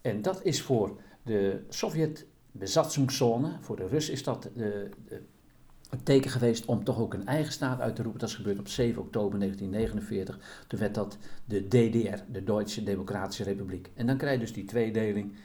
En 0.02 0.22
dat 0.22 0.44
is 0.44 0.62
voor 0.62 1.02
de 1.24 1.63
Sovjet-besatzungszone, 1.70 3.58
voor 3.62 3.75
de 3.75 3.88
Rus 3.88 4.10
is 4.10 4.24
dat 4.24 4.50
de, 4.56 4.90
het 5.90 6.06
teken 6.06 6.32
geweest 6.32 6.66
om 6.66 6.84
toch 6.84 7.00
ook 7.00 7.13
een 7.13 7.28
eigen 7.28 7.54
staat 7.54 7.80
uit 7.80 7.96
te 7.96 8.02
roepen. 8.02 8.20
Dat 8.20 8.30
is 8.30 8.36
gebeurd 8.36 8.60
op 8.60 8.68
7 8.68 9.02
oktober 9.02 9.40
1949. 9.40 10.66
Toen 10.68 10.80
werd 10.80 10.96
dat 10.96 11.18
de 11.46 11.68
DDR, 11.68 12.32
de 12.32 12.44
Duitse 12.44 12.84
Democratische 12.84 13.44
Republiek. 13.44 13.92
En 13.94 14.08
dan 14.08 14.18
krijg 14.18 14.34
je 14.34 14.40
dus 14.40 14.54
die 14.54 14.66
tweedeling, 14.66 15.36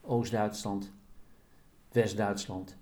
Oost-Duitsland, 0.00 0.92
West-Duitsland 1.92 2.76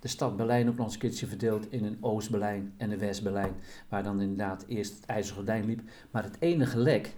de 0.00 0.08
stad 0.08 0.36
Berlijn 0.36 0.68
ook 0.68 0.76
nog 0.76 0.84
eens 0.84 0.94
een 0.94 1.00
keertje 1.00 1.26
verdeeld 1.26 1.72
in 1.72 1.84
een 1.84 1.98
Oost-Berlijn 2.00 2.72
en 2.76 2.90
een 2.90 2.98
West-Berlijn. 2.98 3.54
Waar 3.88 4.02
dan 4.02 4.20
inderdaad 4.20 4.64
eerst 4.68 4.94
het 4.94 5.06
IJzeren 5.06 5.36
Gordijn 5.36 5.64
liep. 5.64 5.80
Maar 6.10 6.22
het 6.22 6.36
enige 6.38 6.78
lek 6.78 7.14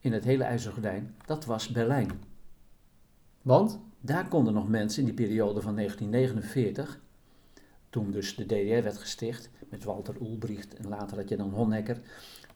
in 0.00 0.12
het 0.12 0.24
hele 0.24 0.44
IJzeren 0.44 0.72
Gordijn, 0.72 1.14
dat 1.26 1.44
was 1.44 1.68
Berlijn. 1.68 2.10
Want? 3.42 3.78
Daar 4.00 4.28
konden 4.28 4.54
nog 4.54 4.68
mensen 4.68 5.00
in 5.00 5.14
die 5.14 5.26
periode 5.26 5.60
van 5.60 5.76
1949, 5.76 7.00
toen 7.90 8.10
dus 8.10 8.36
de 8.36 8.44
DDR 8.44 8.82
werd 8.82 8.98
gesticht, 8.98 9.50
met 9.68 9.84
Walter 9.84 10.14
Ulbricht 10.20 10.74
en 10.74 10.88
later 10.88 11.16
had 11.16 11.28
je 11.28 11.36
dan 11.36 11.50
Honecker. 11.50 12.00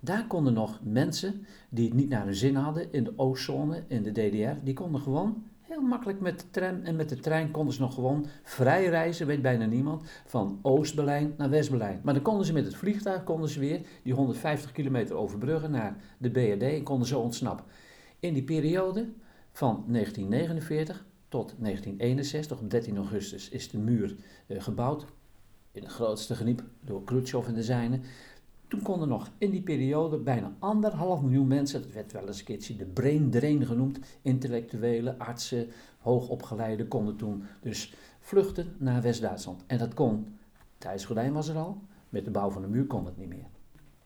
Daar 0.00 0.26
konden 0.26 0.52
nog 0.52 0.80
mensen 0.82 1.46
die 1.68 1.84
het 1.84 1.94
niet 1.94 2.08
naar 2.08 2.24
hun 2.24 2.34
zin 2.34 2.54
hadden 2.54 2.92
in 2.92 3.04
de 3.04 3.12
Oostzone, 3.16 3.84
in 3.86 4.02
de 4.02 4.12
DDR, 4.12 4.64
die 4.64 4.74
konden 4.74 5.00
gewoon 5.00 5.44
heel 5.68 5.82
makkelijk 5.82 6.20
met 6.20 6.40
de 6.40 6.50
tram 6.50 6.82
en 6.82 6.96
met 6.96 7.08
de 7.08 7.20
trein 7.20 7.50
konden 7.50 7.74
ze 7.74 7.80
nog 7.80 7.94
gewoon 7.94 8.26
vrij 8.42 8.86
reizen, 8.86 9.26
weet 9.26 9.42
bijna 9.42 9.66
niemand, 9.66 10.02
van 10.26 10.58
Oost-Berlijn 10.62 11.34
naar 11.36 11.50
West-Berlijn. 11.50 12.00
Maar 12.04 12.14
dan 12.14 12.22
konden 12.22 12.46
ze 12.46 12.52
met 12.52 12.64
het 12.64 12.76
vliegtuig 12.76 13.24
konden 13.24 13.48
ze 13.48 13.60
weer 13.60 13.80
die 14.02 14.12
150 14.12 14.72
kilometer 14.72 15.16
overbruggen 15.16 15.70
naar 15.70 15.96
de 16.18 16.30
BRD 16.30 16.62
en 16.62 16.82
konden 16.82 17.08
zo 17.08 17.20
ontsnappen. 17.20 17.64
In 18.20 18.34
die 18.34 18.42
periode 18.42 19.08
van 19.52 19.84
1949 19.86 21.06
tot 21.28 21.54
1961, 21.58 22.60
op 22.60 22.70
13 22.70 22.96
augustus, 22.96 23.48
is 23.48 23.70
de 23.70 23.78
muur 23.78 24.16
eh, 24.46 24.62
gebouwd. 24.62 25.06
In 25.72 25.80
de 25.80 25.88
grootste 25.88 26.34
geniep 26.34 26.62
door 26.80 27.04
Khrushchev 27.04 27.46
en 27.46 27.54
de 27.54 27.62
zijnen. 27.62 28.02
Toen 28.68 28.82
konden 28.82 29.08
nog 29.08 29.30
in 29.38 29.50
die 29.50 29.62
periode 29.62 30.18
bijna 30.18 30.52
anderhalf 30.58 31.22
miljoen 31.22 31.46
mensen, 31.46 31.82
dat 31.82 31.92
werd 31.92 32.12
wel 32.12 32.26
eens 32.26 32.38
een 32.38 32.44
keertje 32.44 32.76
de 32.76 32.84
brain 32.84 33.30
drain 33.30 33.66
genoemd, 33.66 33.98
intellectuelen, 34.22 35.18
artsen, 35.18 35.66
hoogopgeleiden, 35.98 36.88
konden 36.88 37.16
toen 37.16 37.42
dus 37.60 37.94
vluchten 38.20 38.74
naar 38.78 39.02
West-Duitsland. 39.02 39.64
En 39.66 39.78
dat 39.78 39.94
kon, 39.94 40.38
het 40.78 41.04
Gordijn 41.04 41.32
was 41.32 41.48
er 41.48 41.56
al, 41.56 41.80
met 42.08 42.24
de 42.24 42.30
bouw 42.30 42.50
van 42.50 42.62
de 42.62 42.68
muur 42.68 42.86
kon 42.86 43.06
het 43.06 43.16
niet 43.16 43.28
meer. 43.28 43.46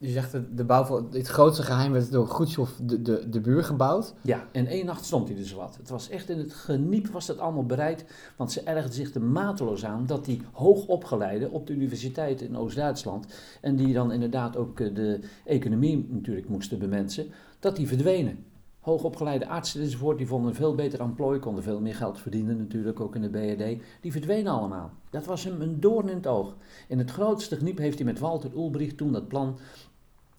Je 0.02 0.10
zegt 0.10 0.36
de, 0.56 0.64
bouw 0.64 0.84
van 0.84 1.08
het 1.10 1.26
grootste 1.26 1.62
geheim 1.62 1.92
werd 1.92 2.12
door 2.12 2.28
Khrushchev 2.28 2.70
de, 2.82 3.02
de, 3.02 3.28
de 3.28 3.40
buur 3.40 3.64
gebouwd. 3.64 4.14
Ja, 4.22 4.48
en 4.52 4.66
één 4.66 4.86
nacht 4.86 5.04
stond 5.04 5.28
hij 5.28 5.36
dus 5.36 5.52
wat. 5.52 5.76
Het 5.76 5.88
was 5.88 6.08
echt 6.08 6.28
in 6.28 6.38
het 6.38 6.52
geniep 6.52 7.06
was 7.06 7.26
dat 7.26 7.38
allemaal 7.38 7.66
bereid, 7.66 8.04
want 8.36 8.52
ze 8.52 8.60
ergden 8.60 8.92
zich 8.92 9.14
er 9.14 9.22
mateloos 9.22 9.84
aan 9.84 10.06
dat 10.06 10.24
die 10.24 10.42
hoogopgeleiden 10.52 11.50
op 11.50 11.66
de 11.66 11.72
universiteit 11.72 12.40
in 12.40 12.56
Oost-Duitsland 12.56 13.26
en 13.60 13.76
die 13.76 13.92
dan 13.92 14.12
inderdaad 14.12 14.56
ook 14.56 14.80
eh, 14.80 14.94
de 14.94 15.20
economie 15.44 16.06
natuurlijk 16.10 16.48
moesten 16.48 16.78
bemensen, 16.78 17.26
dat 17.58 17.76
die 17.76 17.88
verdwenen. 17.88 18.44
Hoogopgeleide 18.80 19.48
artsen 19.48 19.80
enzovoort, 19.80 20.18
die 20.18 20.26
vonden 20.26 20.50
een 20.50 20.56
veel 20.56 20.74
beter 20.74 21.00
employ, 21.00 21.38
konden 21.38 21.62
veel 21.62 21.80
meer 21.80 21.94
geld 21.94 22.20
verdienen 22.20 22.56
natuurlijk, 22.56 23.00
ook 23.00 23.14
in 23.14 23.22
de 23.22 23.28
BRD. 23.28 23.82
Die 24.00 24.12
verdwenen 24.12 24.52
allemaal. 24.52 24.90
Dat 25.10 25.26
was 25.26 25.44
hem 25.44 25.60
een 25.60 25.80
doorn 25.80 26.08
in 26.08 26.16
het 26.16 26.26
oog. 26.26 26.56
In 26.88 26.98
het 26.98 27.10
grootste 27.10 27.56
geniep 27.56 27.78
heeft 27.78 27.96
hij 27.96 28.06
met 28.06 28.18
Walter 28.18 28.50
Ulbricht 28.54 28.96
toen 28.96 29.12
dat 29.12 29.28
plan 29.28 29.58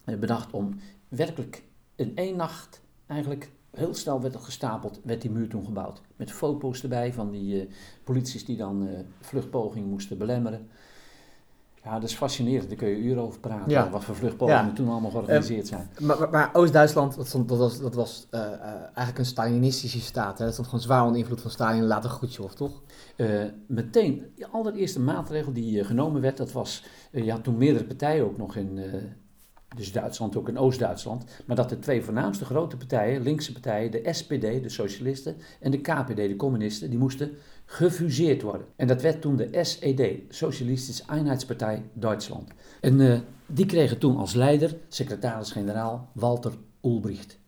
bedacht 0.04 0.52
om 0.52 0.78
werkelijk 1.08 1.62
in 1.94 2.12
één 2.16 2.36
nacht, 2.36 2.80
eigenlijk 3.06 3.50
heel 3.70 3.94
snel 3.94 4.20
werd 4.20 4.34
het 4.34 4.42
gestapeld, 4.42 5.00
werd 5.02 5.22
die 5.22 5.30
muur 5.30 5.48
toen 5.48 5.64
gebouwd. 5.64 6.00
Met 6.16 6.32
foto's 6.32 6.82
erbij 6.82 7.12
van 7.12 7.30
die 7.30 7.66
uh, 7.66 7.70
polities 8.04 8.44
die 8.44 8.56
dan 8.56 8.86
uh, 8.86 8.98
vluchtpoging 9.20 9.86
moesten 9.86 10.18
belemmeren. 10.18 10.68
Ja, 11.84 11.94
dat 11.98 12.08
is 12.08 12.14
fascinerend. 12.14 12.68
Daar 12.68 12.78
kun 12.78 12.88
je 12.88 12.96
uren 12.96 13.22
over 13.22 13.40
praten. 13.40 13.70
Ja. 13.70 13.90
Wat 13.90 14.04
voor 14.04 14.14
vluchtpogingen 14.14 14.66
ja. 14.66 14.72
toen 14.72 14.88
allemaal 14.88 15.10
georganiseerd 15.10 15.66
zijn. 15.66 15.90
Maar, 16.00 16.18
maar, 16.18 16.30
maar 16.30 16.50
Oost-Duitsland, 16.52 17.16
dat, 17.16 17.32
dat, 17.46 17.58
was, 17.58 17.80
dat 17.80 17.94
was 17.94 18.26
uh, 18.30 18.40
uh, 18.40 18.46
eigenlijk 18.74 19.18
een 19.18 19.24
Stalinistische 19.24 20.00
staat. 20.00 20.38
Hè? 20.38 20.44
Dat 20.44 20.52
stond 20.52 20.68
gewoon 20.68 20.84
zwaar 20.84 21.04
onder 21.04 21.20
invloed 21.20 21.40
van 21.40 21.50
Stalin 21.50 21.84
later 21.84 22.10
Khrushchev, 22.10 22.52
toch? 22.52 22.82
Uh, 23.16 23.44
meteen, 23.66 24.32
de 24.36 24.48
allereerste 24.48 25.00
maatregel 25.00 25.52
die 25.52 25.84
genomen 25.84 26.20
werd, 26.20 26.36
dat 26.36 26.52
was... 26.52 26.84
je 27.10 27.30
had 27.30 27.44
toen 27.44 27.56
meerdere 27.56 27.84
partijen 27.84 28.24
ook 28.24 28.36
nog 28.36 28.56
in 28.56 28.78
dus 29.74 29.92
Duitsland 29.92 30.36
ook 30.36 30.48
in 30.48 30.58
Oost-Duitsland, 30.58 31.24
maar 31.44 31.56
dat 31.56 31.68
de 31.68 31.78
twee 31.78 32.02
voornaamste 32.02 32.44
grote 32.44 32.76
partijen, 32.76 33.22
linkse 33.22 33.52
partijen, 33.52 33.90
de 33.90 34.12
SPD, 34.12 34.40
de 34.40 34.68
socialisten, 34.68 35.36
en 35.60 35.70
de 35.70 35.80
KPD, 35.80 36.16
de 36.16 36.36
communisten, 36.36 36.90
die 36.90 36.98
moesten 36.98 37.30
gefuseerd 37.64 38.42
worden. 38.42 38.66
En 38.76 38.86
dat 38.86 39.02
werd 39.02 39.20
toen 39.20 39.36
de 39.36 39.48
SED, 39.62 40.18
Socialistische 40.28 41.04
Einheitspartij 41.06 41.82
Duitsland. 41.92 42.50
En 42.80 43.00
uh, 43.00 43.18
die 43.46 43.66
kregen 43.66 43.98
toen 43.98 44.16
als 44.16 44.34
leider 44.34 44.76
secretaris-generaal 44.88 46.08
Walter 46.12 46.52
Ulbricht. 46.82 47.38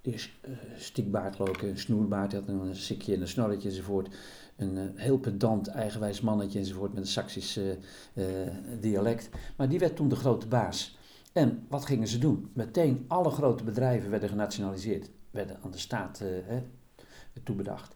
Die 0.00 0.14
uh, 0.14 0.50
stikbaard, 0.76 1.36
geloof 1.36 1.56
ik, 1.56 1.62
een 1.62 1.78
snoerbaard, 1.78 2.32
had 2.32 2.48
een 2.48 2.76
sikje 2.76 3.14
en 3.14 3.20
een 3.20 3.28
snorretje 3.28 3.68
enzovoort. 3.68 4.14
Een 4.56 4.76
uh, 4.76 4.82
heel 4.94 5.18
pedant, 5.18 5.68
eigenwijs 5.68 6.20
mannetje 6.20 6.58
enzovoort 6.58 6.92
met 6.92 7.02
een 7.02 7.08
Saxisch 7.08 7.60
dialect. 8.80 9.28
Maar 9.56 9.68
die 9.68 9.78
werd 9.78 9.96
toen 9.96 10.08
de 10.08 10.16
grote 10.16 10.46
baas. 10.46 10.98
En 11.32 11.66
wat 11.68 11.84
gingen 11.84 12.08
ze 12.08 12.18
doen? 12.18 12.50
Meteen 12.52 13.04
alle 13.08 13.30
grote 13.30 13.64
bedrijven 13.64 14.10
werden 14.10 14.28
genationaliseerd, 14.28 15.10
werden 15.30 15.58
aan 15.62 15.70
de 15.70 15.78
staat 15.78 16.18
hè, 16.18 16.62
toebedacht. 17.42 17.94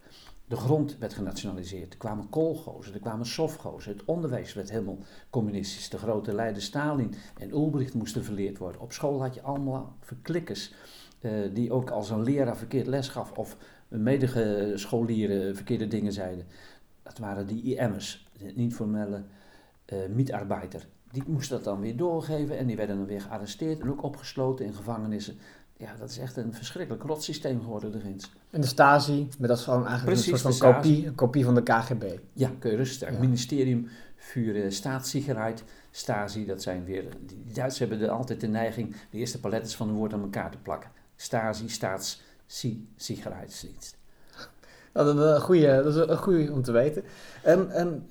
De 0.49 0.57
grond 0.57 0.99
werd 0.99 1.15
genationaliseerd. 1.15 1.93
Er 1.93 1.99
kwamen 1.99 2.29
koolgozen, 2.29 2.95
er 2.95 3.01
kwamen 3.01 3.27
sofgozen. 3.27 3.93
Het 3.93 4.05
onderwijs 4.05 4.55
werd 4.55 4.71
helemaal 4.71 4.99
communistisch. 5.31 5.89
De 5.89 5.99
grote 5.99 6.35
leider 6.35 6.63
Stalin 6.63 7.15
en 7.39 7.51
Ulbricht 7.51 7.95
moesten 7.95 8.25
verleerd 8.25 8.59
worden. 8.59 8.81
Op 8.81 8.93
school 8.93 9.23
had 9.23 9.35
je 9.35 9.43
allemaal 9.43 9.97
verklikkers 10.01 10.73
uh, 11.21 11.55
die 11.55 11.73
ook 11.73 11.91
als 11.91 12.11
een 12.11 12.23
leraar 12.23 12.57
verkeerd 12.57 12.87
les 12.87 13.09
gaf 13.09 13.33
of 13.33 13.57
medescholieren 13.89 15.57
verkeerde 15.57 15.89
dingen 15.89 16.13
zeiden. 16.13 16.47
Dat 17.03 17.19
waren 17.19 17.47
die 17.47 17.77
IM'ers, 17.77 18.29
niet-formele 18.55 19.25
uh, 19.93 19.99
mietarbeider 20.09 20.87
die 21.17 21.33
moesten 21.33 21.57
dat 21.57 21.65
dan 21.65 21.81
weer 21.81 21.97
doorgeven 21.97 22.59
en 22.59 22.67
die 22.67 22.77
werden 22.77 22.97
dan 22.97 23.07
weer 23.07 23.21
gearresteerd 23.21 23.81
en 23.81 23.91
ook 23.91 24.03
opgesloten 24.03 24.65
in 24.65 24.75
gevangenissen. 24.75 25.39
Ja, 25.77 25.95
dat 25.99 26.11
is 26.11 26.19
echt 26.19 26.37
een 26.37 26.55
verschrikkelijk 26.55 27.05
rotsysteem 27.05 27.61
geworden, 27.61 27.93
de 27.93 27.99
Rins. 27.99 28.33
En 28.51 28.61
de 28.61 28.67
Stasi, 28.67 29.29
maar 29.39 29.49
dat 29.49 29.59
is 29.59 29.65
gewoon 29.65 29.87
eigenlijk 29.87 30.13
Precies, 30.13 30.33
een 30.33 30.39
soort 30.39 30.57
van 30.57 30.73
kopie, 30.73 31.07
een 31.07 31.15
kopie 31.15 31.45
van 31.45 31.55
de 31.55 31.63
KGB. 31.63 32.05
Ja, 32.33 32.51
kun 32.59 32.71
je 32.71 32.77
rustig. 32.77 33.11
Ja. 33.11 33.19
Ministerium 33.19 33.89
voor 34.17 34.55
Staatssicherheid, 34.69 35.65
Stasi, 35.91 36.47
dat 36.47 36.63
zijn 36.63 36.85
weer... 36.85 37.05
Die 37.27 37.53
Duitsers 37.53 37.79
hebben 37.79 38.01
er 38.01 38.11
altijd 38.11 38.41
de 38.41 38.47
neiging 38.47 38.97
de 39.11 39.19
eerste 39.19 39.41
palettes 39.41 39.77
van 39.77 39.89
een 39.89 39.95
woord 39.95 40.13
aan 40.13 40.23
elkaar 40.23 40.51
te 40.51 40.59
plakken. 40.59 40.91
Stasi, 41.17 41.69
Staatssicherheidsdienst. 41.69 43.97
Dat 44.93 45.07
is 45.07 45.15
een 45.15 45.41
goede, 45.41 45.83
dat 45.83 45.97
is 45.97 46.09
een 46.09 46.17
goede 46.17 46.53
om 46.53 46.63
te 46.63 46.73
weten. 46.73 47.05
Um, 47.47 48.05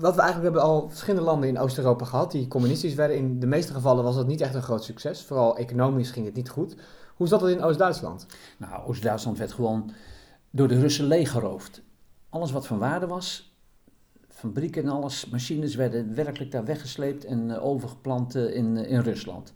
wat 0.00 0.14
we 0.14 0.20
eigenlijk 0.20 0.54
hebben 0.54 0.70
al 0.70 0.88
verschillende 0.88 1.26
landen 1.26 1.48
in 1.48 1.58
Oost-Europa 1.58 2.04
gehad 2.04 2.30
die 2.30 2.48
communistisch 2.48 2.94
werden. 2.94 3.16
In 3.16 3.40
de 3.40 3.46
meeste 3.46 3.72
gevallen 3.72 4.04
was 4.04 4.14
dat 4.14 4.26
niet 4.26 4.40
echt 4.40 4.54
een 4.54 4.62
groot 4.62 4.84
succes. 4.84 5.22
Vooral 5.22 5.56
economisch 5.56 6.10
ging 6.10 6.26
het 6.26 6.34
niet 6.34 6.48
goed. 6.48 6.76
Hoe 7.14 7.26
zat 7.26 7.40
het 7.40 7.50
in 7.50 7.62
Oost-Duitsland? 7.62 8.26
Nou, 8.58 8.86
Oost-Duitsland 8.86 9.38
werd 9.38 9.52
gewoon 9.52 9.90
door 10.50 10.68
de 10.68 10.80
Russen 10.80 11.06
leeggeroofd. 11.06 11.82
Alles 12.28 12.52
wat 12.52 12.66
van 12.66 12.78
waarde 12.78 13.06
was, 13.06 13.56
fabrieken 14.28 14.82
en 14.82 14.88
alles, 14.88 15.26
machines 15.26 15.74
werden 15.74 16.14
werkelijk 16.14 16.50
daar 16.50 16.64
weggesleept 16.64 17.24
en 17.24 17.48
uh, 17.48 17.64
overgeplant 17.64 18.36
uh, 18.36 18.56
in, 18.56 18.76
uh, 18.76 18.90
in 18.90 19.00
Rusland. 19.00 19.52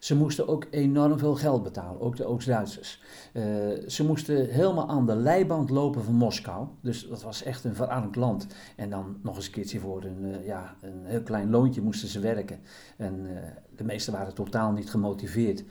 Ze 0.00 0.16
moesten 0.16 0.48
ook 0.48 0.66
enorm 0.70 1.18
veel 1.18 1.34
geld 1.34 1.62
betalen, 1.62 2.00
ook 2.00 2.16
de 2.16 2.24
Oost-Duitsers. 2.24 3.02
Uh, 3.32 3.42
ze 3.88 4.04
moesten 4.04 4.48
helemaal 4.48 4.88
aan 4.88 5.06
de 5.06 5.14
leiband 5.14 5.70
lopen 5.70 6.04
van 6.04 6.14
Moskou. 6.14 6.66
Dus 6.80 7.08
dat 7.08 7.22
was 7.22 7.42
echt 7.42 7.64
een 7.64 7.74
verarmd 7.74 8.16
land. 8.16 8.46
En 8.76 8.90
dan 8.90 9.18
nog 9.22 9.36
eens 9.36 9.46
een 9.46 9.52
keertje 9.52 9.80
voor 9.80 10.04
een, 10.04 10.24
uh, 10.24 10.46
ja, 10.46 10.76
een 10.80 11.04
heel 11.04 11.22
klein 11.22 11.50
loontje 11.50 11.80
moesten 11.80 12.08
ze 12.08 12.20
werken. 12.20 12.60
En 12.96 13.20
uh, 13.26 13.38
de 13.76 13.84
meesten 13.84 14.12
waren 14.12 14.34
totaal 14.34 14.72
niet 14.72 14.90
gemotiveerd. 14.90 15.64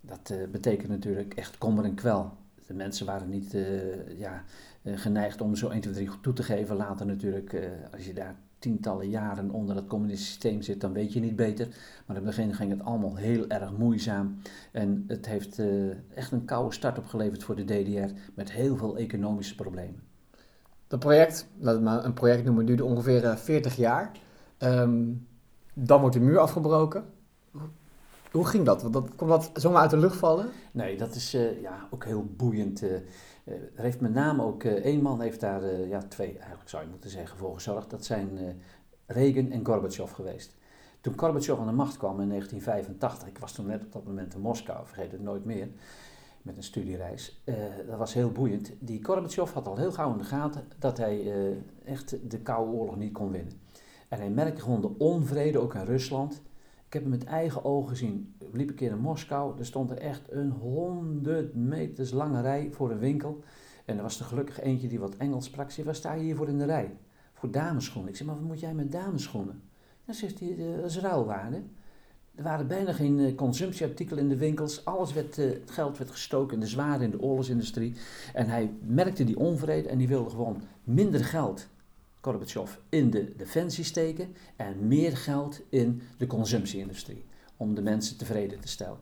Dat 0.00 0.32
betekent 0.50 0.88
natuurlijk 0.88 1.34
echt 1.34 1.58
kommer 1.58 1.84
en 1.84 1.94
kwel. 1.94 2.32
De 2.66 2.74
mensen 2.74 3.06
waren 3.06 3.28
niet 3.28 3.56
ja, 4.16 4.44
geneigd 4.84 5.40
om 5.40 5.56
zo 5.56 5.68
1, 5.68 5.80
2, 5.80 5.92
3 5.92 6.10
toe 6.22 6.32
te 6.32 6.42
geven. 6.42 6.76
Later 6.76 7.06
natuurlijk, 7.06 7.56
als 7.92 8.06
je 8.06 8.12
daar 8.12 8.36
tientallen 8.62 9.08
jaren 9.08 9.50
onder 9.50 9.76
het 9.76 9.86
communistische 9.86 10.32
systeem 10.32 10.62
zit, 10.62 10.80
dan 10.80 10.92
weet 10.92 11.12
je 11.12 11.20
niet 11.20 11.36
beter. 11.36 11.66
Maar 12.06 12.16
in 12.16 12.26
het 12.26 12.36
begin 12.36 12.54
ging 12.54 12.70
het 12.70 12.82
allemaal 12.82 13.16
heel 13.16 13.48
erg 13.48 13.72
moeizaam. 13.72 14.36
En 14.72 15.04
het 15.06 15.26
heeft 15.26 15.58
uh, 15.58 15.94
echt 16.14 16.32
een 16.32 16.44
koude 16.44 16.74
start 16.74 16.98
opgeleverd 16.98 17.44
voor 17.44 17.56
de 17.56 17.64
DDR 17.64 18.14
met 18.34 18.52
heel 18.52 18.76
veel 18.76 18.96
economische 18.96 19.54
problemen. 19.54 20.02
Dat 20.86 20.98
project, 20.98 21.46
laat 21.58 21.74
het 21.74 21.84
maar 21.84 22.04
een 22.04 22.12
project 22.12 22.44
noemen, 22.44 22.66
duurde 22.66 22.84
ongeveer 22.84 23.24
uh, 23.24 23.36
40 23.36 23.76
jaar. 23.76 24.10
Um, 24.58 25.26
dan 25.74 26.00
wordt 26.00 26.14
de 26.14 26.22
muur 26.22 26.38
afgebroken. 26.38 27.04
Hoe 28.30 28.46
ging 28.46 28.64
dat? 28.64 28.92
dat? 28.92 29.14
Kon 29.16 29.28
dat 29.28 29.50
zomaar 29.54 29.80
uit 29.80 29.90
de 29.90 29.96
lucht 29.96 30.16
vallen? 30.16 30.46
Nee, 30.72 30.96
dat 30.96 31.14
is 31.14 31.34
uh, 31.34 31.60
ja, 31.60 31.88
ook 31.90 32.04
heel 32.04 32.26
boeiend. 32.36 32.82
Uh, 32.82 32.90
er 33.44 33.82
heeft 33.82 34.00
met 34.00 34.14
name 34.14 34.42
ook 34.42 34.62
uh, 34.62 34.72
één 34.72 35.02
man 35.02 35.20
heeft 35.20 35.40
daar, 35.40 35.62
uh, 35.62 35.88
ja 35.88 36.02
twee 36.02 36.38
eigenlijk 36.38 36.68
zou 36.68 36.82
je 36.82 36.90
moeten 36.90 37.10
zeggen, 37.10 37.38
voor 37.38 37.54
gezorgd. 37.54 37.90
Dat 37.90 38.04
zijn 38.04 38.60
Reagan 39.06 39.50
en 39.50 39.66
Gorbachev 39.66 40.12
geweest. 40.12 40.56
Toen 41.00 41.18
Gorbachev 41.18 41.58
aan 41.58 41.66
de 41.66 41.72
macht 41.72 41.96
kwam 41.96 42.20
in 42.20 42.28
1985, 42.28 43.28
ik 43.28 43.38
was 43.38 43.52
toen 43.52 43.66
net 43.66 43.84
op 43.84 43.92
dat 43.92 44.04
moment 44.04 44.34
in 44.34 44.40
Moskou, 44.40 44.86
vergeet 44.86 45.12
het 45.12 45.22
nooit 45.22 45.44
meer, 45.44 45.68
met 46.42 46.56
een 46.56 46.62
studiereis. 46.62 47.42
dat 47.88 47.98
was 47.98 48.14
heel 48.14 48.30
boeiend. 48.32 48.72
Die 48.78 49.04
Gorbachev 49.04 49.52
had 49.52 49.66
al 49.66 49.76
heel 49.76 49.92
gauw 49.92 50.12
in 50.12 50.18
de 50.18 50.24
gaten 50.24 50.64
dat 50.78 50.98
hij 50.98 51.32
echt 51.84 52.30
de 52.30 52.38
Koude 52.38 52.72
Oorlog 52.72 52.96
niet 52.96 53.12
kon 53.12 53.30
winnen. 53.30 53.60
En 54.08 54.18
hij 54.18 54.30
merkte 54.30 54.62
gewoon 54.62 54.80
de 54.80 54.98
onvrede, 54.98 55.58
ook 55.58 55.74
in 55.74 55.84
Rusland. 55.84 56.42
Ik 56.92 56.98
heb 56.98 57.10
hem 57.10 57.18
met 57.18 57.28
eigen 57.28 57.64
ogen 57.64 57.88
gezien. 57.88 58.34
Ik 58.38 58.56
liep 58.56 58.68
een 58.68 58.74
keer 58.74 58.90
in 58.90 58.98
Moskou. 58.98 59.58
Er 59.58 59.66
stond 59.66 59.90
er 59.90 59.98
echt 59.98 60.32
een 60.32 60.50
honderd 60.50 61.54
meters 61.54 62.10
lange 62.10 62.40
rij 62.40 62.68
voor 62.72 62.90
een 62.90 62.98
winkel. 62.98 63.42
En 63.84 63.96
er 63.96 64.02
was 64.02 64.18
er 64.18 64.24
gelukkig 64.24 64.60
eentje 64.60 64.88
die 64.88 65.00
wat 65.00 65.16
Engels 65.16 65.44
sprak. 65.44 65.70
Zei, 65.70 65.86
waar 65.86 65.94
sta 65.94 66.12
je 66.12 66.22
hier 66.22 66.36
voor 66.36 66.48
in 66.48 66.58
de 66.58 66.64
rij? 66.64 66.96
Voor 67.34 67.50
dameschoenen. 67.50 68.10
Ik 68.10 68.16
zei, 68.16 68.28
maar 68.28 68.38
wat 68.38 68.46
moet 68.46 68.60
jij 68.60 68.74
met 68.74 68.92
dameschoenen? 68.92 69.62
Dan 70.04 70.14
zegt 70.14 70.40
hij, 70.40 70.56
eh, 70.58 70.76
dat 70.76 70.90
is 70.90 70.98
ruilwaarde. 70.98 71.62
Er 72.34 72.42
waren 72.42 72.66
bijna 72.66 72.92
geen 72.92 73.18
eh, 73.18 73.34
consumptieartikelen 73.34 74.22
in 74.22 74.28
de 74.28 74.36
winkels. 74.36 74.84
Alles 74.84 75.12
werd, 75.12 75.38
eh, 75.38 75.50
het 75.50 75.70
geld 75.70 75.98
werd 75.98 76.10
gestoken 76.10 76.54
in 76.54 76.60
de 76.60 76.66
zware 76.66 77.04
in 77.04 77.10
de 77.10 77.20
oorlogsindustrie. 77.20 77.94
En 78.32 78.46
hij 78.46 78.72
merkte 78.80 79.24
die 79.24 79.38
onvrede 79.38 79.88
en 79.88 79.98
die 79.98 80.08
wilde 80.08 80.30
gewoon 80.30 80.62
minder 80.84 81.24
geld, 81.24 81.68
Gorbachev, 82.22 82.76
in 82.88 83.10
de 83.10 83.36
defensie 83.36 83.84
steken 83.84 84.34
en 84.56 84.86
meer 84.88 85.16
geld 85.16 85.60
in 85.68 86.02
de 86.18 86.26
consumptieindustrie. 86.26 87.24
Om 87.56 87.74
de 87.74 87.82
mensen 87.82 88.16
tevreden 88.16 88.60
te 88.60 88.68
stellen. 88.68 88.98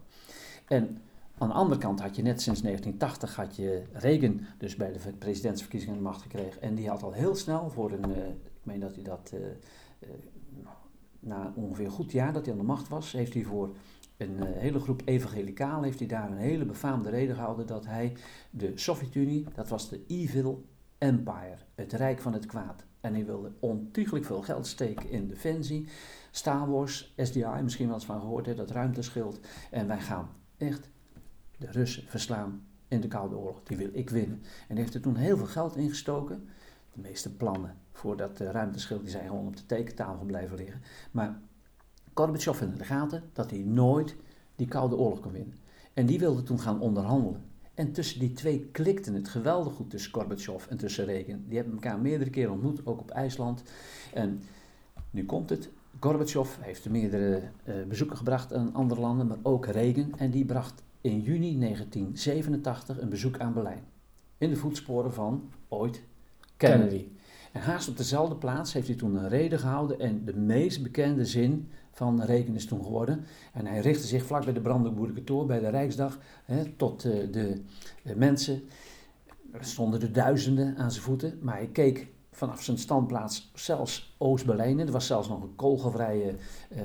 En 0.69 0.99
aan 1.39 1.49
de 1.49 1.55
andere 1.55 1.81
kant 1.81 2.00
had 2.00 2.17
je 2.17 2.23
net 2.23 2.43
sinds 2.43 2.62
1980 2.62 3.37
had 3.37 3.57
je 3.57 3.83
Reagan 3.93 4.41
dus 4.59 4.77
bij 4.77 4.93
de 4.93 5.12
presidentsverkiezingen 5.19 5.97
de 5.97 6.03
macht 6.03 6.23
gekregen. 6.23 6.62
En 6.62 6.75
die 6.75 6.89
had 6.89 7.03
al 7.03 7.12
heel 7.12 7.35
snel 7.35 7.71
voor 7.71 7.93
een, 7.93 8.11
uh, 8.11 8.27
ik 8.27 8.62
meen 8.62 8.81
dat 8.81 8.95
hij 8.95 9.05
dat 9.05 9.35
na 11.21 11.53
ongeveer 11.57 11.85
een 11.85 11.91
goed 11.91 12.12
jaar 12.12 12.33
dat 12.33 12.45
hij 12.45 12.55
aan 12.55 12.61
de 12.61 12.67
macht 12.67 12.89
was, 12.89 13.12
heeft 13.12 13.35
hij 13.35 13.45
voor 13.45 13.77
een 14.17 14.43
hele 14.43 14.81
groep 14.81 15.03
evangelicalen, 15.05 15.85
heeft 15.85 15.99
hij 15.99 16.09
daar 16.09 16.31
een 16.31 16.37
hele 16.37 16.65
befaamde 16.65 17.11
reden 17.11 17.35
gehouden 17.35 17.67
dat 17.67 17.87
hij 17.87 18.12
de 18.50 18.73
Sovjet-Unie, 18.75 19.47
dat 19.55 19.69
was 19.69 19.89
de 19.89 20.05
Evil 20.07 20.65
Empire, 20.99 21.59
het 21.75 21.93
rijk 21.93 22.21
van 22.21 22.33
het 22.33 22.47
kwaad. 22.47 22.85
En 23.00 23.14
hij 23.14 23.25
wilde 23.25 23.52
ontiegelijk 23.59 24.25
veel 24.25 24.42
geld 24.42 24.66
steken 24.66 25.11
in 25.11 25.28
defensie, 25.28 25.88
Star 26.30 26.71
Wars, 26.71 27.14
SDI, 27.16 27.62
misschien 27.62 27.87
wel 27.87 27.95
eens 27.95 28.04
van 28.04 28.21
gehoord, 28.21 28.47
hè, 28.47 28.54
dat 28.54 28.71
ruimteschild. 28.71 29.40
En 29.71 29.87
wij 29.87 30.00
gaan 30.00 30.28
echt 30.57 30.88
de 31.57 31.71
Russen 31.71 32.02
verslaan 32.07 32.66
in 32.88 33.00
de 33.00 33.09
Koude 33.09 33.37
Oorlog. 33.37 33.62
Die 33.62 33.76
wil 33.76 33.90
ik 33.92 34.11
winnen. 34.11 34.42
En 34.69 34.76
heeft 34.76 34.95
er 34.95 35.00
toen 35.00 35.16
heel 35.16 35.37
veel 35.37 35.47
geld 35.47 35.76
ingestoken. 35.76 36.49
De 36.92 37.00
meeste 37.00 37.37
plannen 37.37 37.76
voor 37.92 38.16
dat 38.16 38.40
uh, 38.40 38.50
ruimteschild 38.50 39.00
die 39.00 39.11
zijn 39.11 39.26
gewoon 39.26 39.47
op 39.47 39.57
de 39.57 39.66
tekentafel 39.66 40.25
blijven 40.25 40.57
liggen. 40.57 40.83
Maar 41.11 41.40
Gorbachev 42.14 42.61
in 42.61 42.75
de 42.75 42.85
gaten 42.85 43.23
dat 43.33 43.50
hij 43.50 43.59
nooit 43.59 44.16
die 44.57 44.69
Koude 44.69 44.97
Oorlog 44.97 45.21
kon 45.21 45.33
winnen. 45.33 45.59
En 45.95 46.07
die 46.07 46.19
wilde 46.19 46.42
toen 46.42 46.61
gaan 46.61 46.80
onderhandelen. 46.80 47.50
En 47.81 47.93
tussen 47.93 48.19
die 48.19 48.33
twee 48.33 48.69
klikte 48.73 49.13
het 49.13 49.29
geweldig 49.29 49.73
goed 49.73 49.91
tussen 49.91 50.13
Gorbachev 50.13 50.67
en 50.67 50.77
tussen 50.77 51.05
Reagan. 51.05 51.45
Die 51.47 51.57
hebben 51.57 51.75
elkaar 51.75 51.99
meerdere 51.99 52.31
keren 52.31 52.53
ontmoet, 52.53 52.87
ook 52.87 53.01
op 53.01 53.11
IJsland. 53.11 53.63
En 54.13 54.43
nu 55.11 55.25
komt 55.25 55.51
het. 55.51 55.71
Gorbachev 56.01 56.57
heeft 56.61 56.89
meerdere 56.89 57.43
uh, 57.65 57.75
bezoeken 57.89 58.17
gebracht 58.17 58.53
aan 58.53 58.75
andere 58.75 59.01
landen, 59.01 59.27
maar 59.27 59.39
ook 59.43 59.67
Reagan. 59.67 60.19
En 60.19 60.31
die 60.31 60.45
bracht 60.45 60.83
in 61.01 61.21
juni 61.21 61.59
1987 61.59 63.01
een 63.01 63.09
bezoek 63.09 63.39
aan 63.39 63.53
Berlijn. 63.53 63.85
In 64.39 64.51
de 64.51 64.57
voetsporen 64.57 65.13
van 65.13 65.51
ooit 65.69 66.03
Kennedy. 66.57 66.89
Kennedy. 66.89 67.09
En 67.53 67.61
haast 67.61 67.89
op 67.89 67.97
dezelfde 67.97 68.37
plaats 68.37 68.73
heeft 68.73 68.87
hij 68.87 68.97
toen 68.97 69.15
een 69.15 69.29
reden 69.29 69.59
gehouden 69.59 70.01
en 70.01 70.25
de 70.25 70.37
meest 70.37 70.83
bekende 70.83 71.25
zin 71.25 71.69
van 72.00 72.23
Reagan 72.23 72.54
is 72.54 72.66
toen 72.66 72.85
geworden. 72.85 73.25
En 73.52 73.66
hij 73.66 73.80
richtte 73.80 74.07
zich 74.07 74.25
vlak 74.25 74.45
bij 74.45 74.52
de 74.52 74.61
Brandenburger 74.61 75.47
bij 75.47 75.61
de 75.61 75.69
Rijksdag, 75.69 76.19
hè, 76.45 76.64
tot 76.76 77.04
uh, 77.04 77.12
de, 77.12 77.62
de, 78.02 78.16
mensen. 78.16 78.62
Er 79.52 79.64
stonden 79.64 80.00
er 80.00 80.12
duizenden 80.12 80.76
aan 80.76 80.90
zijn 80.90 81.04
voeten, 81.04 81.38
maar 81.42 81.57
hij 81.57 81.66
keek 81.66 82.09
vanaf 82.33 82.62
zijn 82.62 82.78
standplaats 82.78 83.50
zelfs 83.54 84.14
Oost-Berlijn. 84.19 84.78
Er 84.78 84.90
was 84.90 85.07
zelfs 85.07 85.28
nog 85.28 85.42
een 85.42 85.57
kogelvrije 85.57 86.35
uh, 86.76 86.80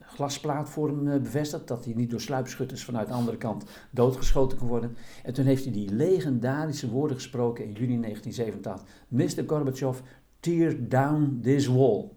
glasplaat 0.00 0.68
voor 0.68 0.88
hem 0.88 1.08
eh, 1.08 1.20
bevestigd, 1.20 1.68
dat 1.68 1.84
hij 1.84 1.94
niet 1.94 2.10
door 2.10 2.20
sluipschutters 2.20 2.84
vanuit 2.84 3.08
de 3.08 3.14
andere 3.14 3.36
kant 3.36 3.64
doodgeschoten 3.90 4.58
kon 4.58 4.68
worden. 4.68 4.96
En 5.22 5.32
toen 5.32 5.44
heeft 5.44 5.64
hij 5.64 5.72
die 5.72 5.94
legendarische 5.94 6.90
woorden 6.90 7.16
gesproken 7.16 7.64
in 7.64 7.72
juni 7.72 8.00
1987. 8.00 8.86
Mr. 9.08 9.44
Gorbachev, 9.46 9.98
tear 10.40 10.88
down 10.88 11.40
this 11.42 11.66
wall. 11.66 12.16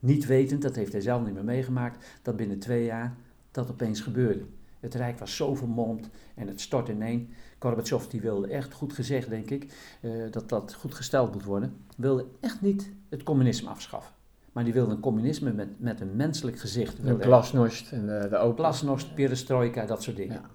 Niet 0.00 0.26
wetend, 0.26 0.62
dat 0.62 0.76
heeft 0.76 0.92
hij 0.92 1.00
zelf 1.00 1.24
niet 1.24 1.34
meer 1.34 1.44
meegemaakt, 1.44 2.06
dat 2.22 2.36
binnen 2.36 2.58
twee 2.58 2.84
jaar 2.84 3.16
dat 3.50 3.70
opeens 3.70 4.00
gebeurde. 4.00 4.44
Het 4.80 4.94
Rijk 4.94 5.18
was 5.18 5.36
zo 5.36 5.54
vermomd 5.54 6.08
en 6.34 6.48
het 6.48 6.60
stort 6.60 6.88
ineen. 6.88 7.30
Gorbachev 7.58 8.04
die 8.06 8.20
wilde 8.20 8.48
echt, 8.48 8.72
goed 8.72 8.92
gezegd 8.92 9.28
denk 9.28 9.50
ik, 9.50 9.74
uh, 10.00 10.12
dat 10.30 10.48
dat 10.48 10.74
goed 10.74 10.94
gesteld 10.94 11.32
moet 11.32 11.44
worden, 11.44 11.76
wilde 11.96 12.26
echt 12.40 12.60
niet 12.60 12.92
het 13.08 13.22
communisme 13.22 13.68
afschaffen. 13.68 14.12
Maar 14.52 14.64
die 14.64 14.72
wilde 14.72 14.92
een 14.92 15.00
communisme 15.00 15.52
met, 15.52 15.80
met 15.80 16.00
een 16.00 16.16
menselijk 16.16 16.58
gezicht. 16.58 17.04
De 17.04 17.18
glasnost 17.20 17.92
en 17.92 18.06
de, 18.06 18.26
de 18.30 18.36
open... 18.36 18.64
Glasnost, 18.64 19.14
perestroika, 19.14 19.86
dat 19.86 20.02
soort 20.02 20.16
dingen. 20.16 20.34
Ja. 20.34 20.50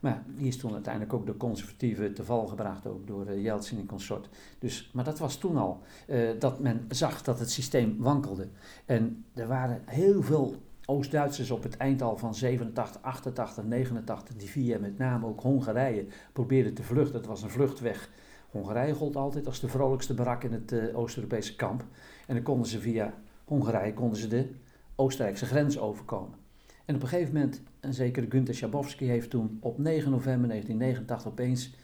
Maar 0.00 0.24
die 0.26 0.46
is 0.46 0.56
toen 0.56 0.72
uiteindelijk 0.72 1.12
ook 1.12 1.26
de 1.26 1.36
conservatieven 1.36 2.14
te 2.14 2.24
val 2.24 2.46
gebracht, 2.46 2.86
ook 2.86 3.06
door 3.06 3.26
uh, 3.30 3.42
Yeltsin 3.42 3.78
en 3.78 3.86
consort. 3.86 4.28
Dus, 4.58 4.90
maar 4.92 5.04
dat 5.04 5.18
was 5.18 5.36
toen 5.36 5.56
al, 5.56 5.82
uh, 6.06 6.30
dat 6.38 6.60
men 6.60 6.84
zag 6.88 7.22
dat 7.22 7.38
het 7.38 7.50
systeem 7.50 7.96
wankelde. 7.98 8.48
En 8.86 9.24
er 9.34 9.46
waren 9.46 9.82
heel 9.84 10.22
veel 10.22 10.56
Oost-Duitsers 10.84 11.50
op 11.50 11.62
het 11.62 11.76
eind 11.76 12.02
al 12.02 12.16
van 12.16 12.34
87, 12.34 13.02
88, 13.02 13.64
89, 13.64 14.34
die 14.34 14.48
via 14.48 14.78
met 14.78 14.98
name 14.98 15.26
ook 15.26 15.40
Hongarije 15.40 16.06
probeerden 16.32 16.74
te 16.74 16.82
vluchten. 16.82 17.16
Het 17.16 17.26
was 17.26 17.42
een 17.42 17.50
vluchtweg. 17.50 18.10
Hongarije 18.50 18.94
gold 18.94 19.16
altijd 19.16 19.46
als 19.46 19.60
de 19.60 19.68
vrolijkste 19.68 20.14
barak 20.14 20.44
in 20.44 20.52
het 20.52 20.72
uh, 20.72 20.98
Oost-Europese 20.98 21.56
kamp. 21.56 21.84
En 22.26 22.34
dan 22.34 22.42
konden 22.42 22.66
ze 22.66 22.80
via 22.80 23.14
Hongarije 23.44 23.94
konden 23.94 24.18
ze 24.18 24.28
de 24.28 24.50
Oostenrijkse 24.94 25.46
grens 25.46 25.78
overkomen. 25.78 26.47
En 26.88 26.94
op 26.94 27.02
een 27.02 27.08
gegeven 27.08 27.34
moment, 27.34 27.62
een 27.80 27.94
zekere 27.94 28.26
Günther 28.28 28.54
Schabowski 28.54 29.06
heeft 29.06 29.30
toen 29.30 29.58
op 29.60 29.78
9 29.78 30.10
november 30.10 30.48
1989 30.48 31.26
opeens, 31.26 31.74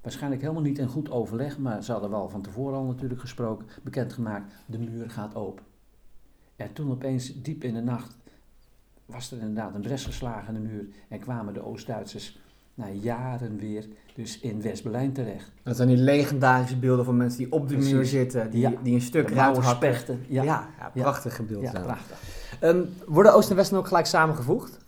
waarschijnlijk 0.00 0.42
helemaal 0.42 0.62
niet 0.62 0.78
in 0.78 0.88
goed 0.88 1.10
overleg, 1.10 1.58
maar 1.58 1.84
ze 1.84 1.92
hadden 1.92 2.10
wel 2.10 2.28
van 2.28 2.42
tevoren 2.42 2.78
al 2.78 2.84
natuurlijk 2.84 3.20
gesproken, 3.20 3.66
bekendgemaakt, 3.82 4.52
de 4.66 4.78
muur 4.78 5.10
gaat 5.10 5.34
open. 5.34 5.64
En 6.56 6.72
toen 6.72 6.90
opeens, 6.90 7.42
diep 7.42 7.64
in 7.64 7.74
de 7.74 7.80
nacht, 7.80 8.16
was 9.06 9.30
er 9.30 9.38
inderdaad 9.38 9.74
een 9.74 9.80
bres 9.80 10.04
geslagen 10.04 10.54
in 10.54 10.62
de 10.62 10.68
muur 10.68 10.86
en 11.08 11.20
kwamen 11.20 11.54
de 11.54 11.64
Oost-Duitsers 11.64 12.40
na 12.74 12.88
jaren 12.88 13.58
weer 13.58 13.86
dus 14.14 14.38
in 14.40 14.62
West-Berlijn 14.62 15.12
terecht. 15.12 15.50
Dat 15.62 15.76
zijn 15.76 15.88
die 15.88 15.96
legendarische 15.96 16.76
beelden 16.76 17.04
van 17.04 17.16
mensen 17.16 17.38
die 17.38 17.52
op 17.52 17.68
de 17.68 17.76
muur 17.76 18.04
zitten, 18.04 18.50
die, 18.50 18.78
die 18.82 18.94
een 18.94 19.00
stuk 19.00 19.30
ruit 19.30 19.56
hakken. 19.56 20.24
Ja. 20.28 20.42
Ja, 20.42 20.68
ja, 20.78 20.90
prachtige 20.94 21.42
beelden. 21.42 21.72
Ja, 21.72 21.80
prachtig. 21.80 22.20
Um, 22.62 22.88
worden 23.06 23.34
Oost 23.34 23.50
en 23.50 23.56
Westen 23.56 23.78
ook 23.78 23.86
gelijk 23.86 24.06
samengevoegd? 24.06 24.78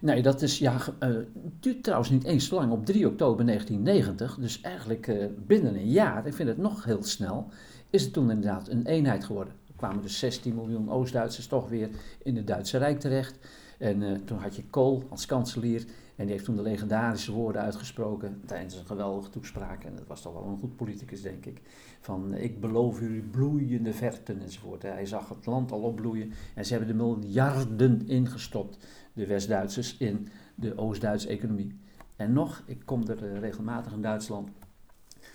Nee, 0.00 0.22
dat 0.22 0.42
is 0.42 0.58
ja, 0.58 0.76
uh, 1.02 1.16
duurt 1.60 1.82
trouwens 1.82 2.10
niet 2.10 2.24
eens 2.24 2.48
zo 2.48 2.54
lang. 2.54 2.72
Op 2.72 2.86
3 2.86 3.06
oktober 3.06 3.46
1990, 3.46 4.36
dus 4.40 4.60
eigenlijk 4.60 5.06
uh, 5.06 5.24
binnen 5.46 5.74
een 5.74 5.90
jaar, 5.90 6.26
ik 6.26 6.34
vind 6.34 6.48
het 6.48 6.58
nog 6.58 6.84
heel 6.84 7.02
snel, 7.02 7.48
is 7.90 8.02
het 8.02 8.12
toen 8.12 8.30
inderdaad 8.30 8.68
een 8.68 8.86
eenheid 8.86 9.24
geworden. 9.24 9.52
Er 9.66 9.74
kwamen 9.76 10.02
dus 10.02 10.18
16 10.18 10.54
miljoen 10.54 10.90
Oost-Duitsers 10.90 11.46
toch 11.46 11.68
weer 11.68 11.88
in 12.22 12.36
het 12.36 12.46
Duitse 12.46 12.78
Rijk 12.78 13.00
terecht. 13.00 13.38
En 13.78 14.02
uh, 14.02 14.18
toen 14.24 14.38
had 14.38 14.56
je 14.56 14.64
Kool 14.70 15.04
als 15.08 15.26
kanselier 15.26 15.84
en 16.20 16.26
die 16.26 16.34
heeft 16.34 16.44
toen 16.44 16.56
de 16.56 16.62
legendarische 16.62 17.32
woorden 17.32 17.62
uitgesproken 17.62 18.42
tijdens 18.46 18.76
een 18.76 18.86
geweldige 18.86 19.30
toespraak. 19.30 19.84
En 19.84 19.96
dat 19.96 20.06
was 20.06 20.22
toch 20.22 20.32
wel 20.32 20.44
een 20.44 20.58
goed 20.58 20.76
politicus, 20.76 21.22
denk 21.22 21.46
ik. 21.46 21.60
Van 22.00 22.34
ik 22.34 22.60
beloof 22.60 23.00
jullie 23.00 23.22
bloeiende 23.22 23.92
verten 23.92 24.40
enzovoort. 24.40 24.82
Hij 24.82 25.06
zag 25.06 25.28
het 25.28 25.46
land 25.46 25.72
al 25.72 25.80
opbloeien. 25.80 26.32
En 26.54 26.64
ze 26.64 26.74
hebben 26.74 26.96
de 26.96 27.04
miljarden 27.04 28.08
ingestopt, 28.08 28.86
de 29.12 29.26
West-Duitsers, 29.26 29.96
in 29.96 30.28
de 30.54 30.78
Oost-Duitse 30.78 31.28
economie. 31.28 31.78
En 32.16 32.32
nog, 32.32 32.62
ik 32.66 32.82
kom 32.84 33.08
er 33.08 33.24
eh, 33.24 33.38
regelmatig 33.38 33.92
in 33.92 34.02
Duitsland. 34.02 34.50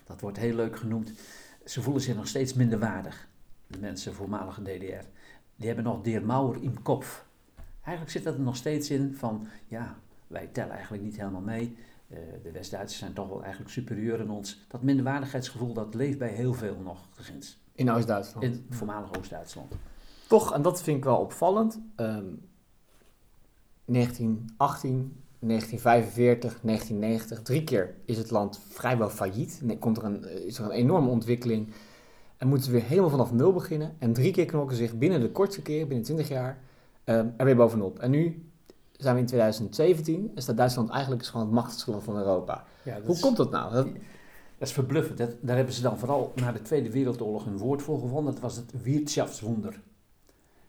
Dat 0.04 0.22
wordt 0.22 0.38
heel 0.38 0.56
leuk 0.56 0.78
genoemd. 0.78 1.12
Ze 1.64 1.82
voelen 1.82 2.02
zich 2.02 2.16
nog 2.16 2.28
steeds 2.28 2.54
minder 2.54 2.80
waardig. 2.80 3.28
De 3.68 3.80
mensen 3.80 4.14
voormalige 4.14 4.62
DDR. 4.62 5.06
Die 5.56 5.68
hebben 5.68 5.84
nog 5.84 6.02
Der 6.02 6.26
Mauer 6.26 6.64
im 6.64 6.82
Kopf. 6.82 7.26
Eigenlijk 7.82 8.16
zit 8.16 8.24
dat 8.24 8.34
er 8.34 8.42
nog 8.42 8.56
steeds 8.56 8.90
in 8.90 9.16
van, 9.16 9.48
ja, 9.68 9.98
wij 10.36 10.50
tellen 10.52 10.74
eigenlijk 10.74 11.04
niet 11.04 11.18
helemaal 11.18 11.42
mee. 11.42 11.78
Uh, 12.08 12.18
de 12.44 12.52
West-Duitsers 12.52 13.00
zijn 13.00 13.14
toch 13.14 13.28
wel 13.28 13.42
eigenlijk 13.42 13.72
superieur 13.72 14.20
aan 14.20 14.30
ons. 14.30 14.66
Dat 14.68 14.82
minderwaardigheidsgevoel 14.82 15.74
dat 15.74 15.94
leeft 15.94 16.18
bij 16.18 16.30
heel 16.30 16.54
veel 16.54 16.78
nog 16.84 17.08
ginds. 17.16 17.58
In 17.74 17.92
Oost-Duitsland? 17.92 18.46
In 18.46 18.66
voormalig 18.70 19.18
Oost-Duitsland. 19.18 19.74
Toch, 20.28 20.54
en 20.54 20.62
dat 20.62 20.82
vind 20.82 20.98
ik 20.98 21.04
wel 21.04 21.18
opvallend, 21.18 21.80
um, 21.96 22.42
1918, 23.86 25.24
1945, 25.40 26.60
1990, 26.62 27.42
drie 27.42 27.64
keer 27.64 27.96
is 28.06 28.18
het 28.18 28.32
land 28.32 28.60
vrijwel 28.70 29.10
failliet. 29.10 29.62
En 29.68 29.80
komt 29.80 29.98
er 29.98 30.04
een, 30.04 30.46
is 30.46 30.58
er 30.58 30.66
een 30.66 30.72
enorme 30.72 31.10
ontwikkeling 31.10 31.74
en 32.38 32.48
moeten 32.48 32.66
ze 32.66 32.72
weer 32.72 32.84
helemaal 32.84 33.10
vanaf 33.10 33.32
nul 33.32 33.54
beginnen. 33.54 33.96
En 34.00 34.14
drie 34.14 34.32
keer 34.32 34.46
knokken 34.46 34.78
zich 34.78 34.98
binnen 34.98 35.20
de 35.20 35.32
kortste 35.32 35.62
keer, 35.62 35.88
binnen 35.88 36.06
20 36.06 36.28
jaar, 36.28 36.58
um, 37.06 37.34
er 37.38 37.46
weer 37.46 37.56
bovenop. 37.56 38.00
En 38.00 38.12
nu 38.12 38.50
zijn 38.98 39.16
we 39.16 39.22
in 39.22 39.28
2017 39.28 40.32
en 40.36 40.42
staat 40.42 40.58
Duitsland 40.58 40.90
eigenlijk 40.90 41.26
gewoon 41.26 41.46
het 41.46 41.56
machtigste 41.56 41.92
land 41.92 42.04
van 42.04 42.18
Europa. 42.18 42.64
Ja, 42.84 43.02
Hoe 43.06 43.20
komt 43.20 43.38
dat 43.38 43.52
nou? 43.52 43.74
Dat... 43.74 43.88
Dat 44.58 44.68
is 44.68 44.74
verbluffend. 44.74 45.18
Dat, 45.18 45.36
daar 45.42 45.56
hebben 45.56 45.74
ze 45.74 45.82
dan 45.82 45.98
vooral 45.98 46.32
na 46.36 46.52
de 46.52 46.62
Tweede 46.62 46.92
Wereldoorlog 46.92 47.46
een 47.46 47.58
woord 47.58 47.82
voor 47.82 48.00
gevonden. 48.00 48.34
Dat 48.34 48.42
was 48.42 48.56
het 48.56 48.82
Wirtschaftswunder. 48.84 49.82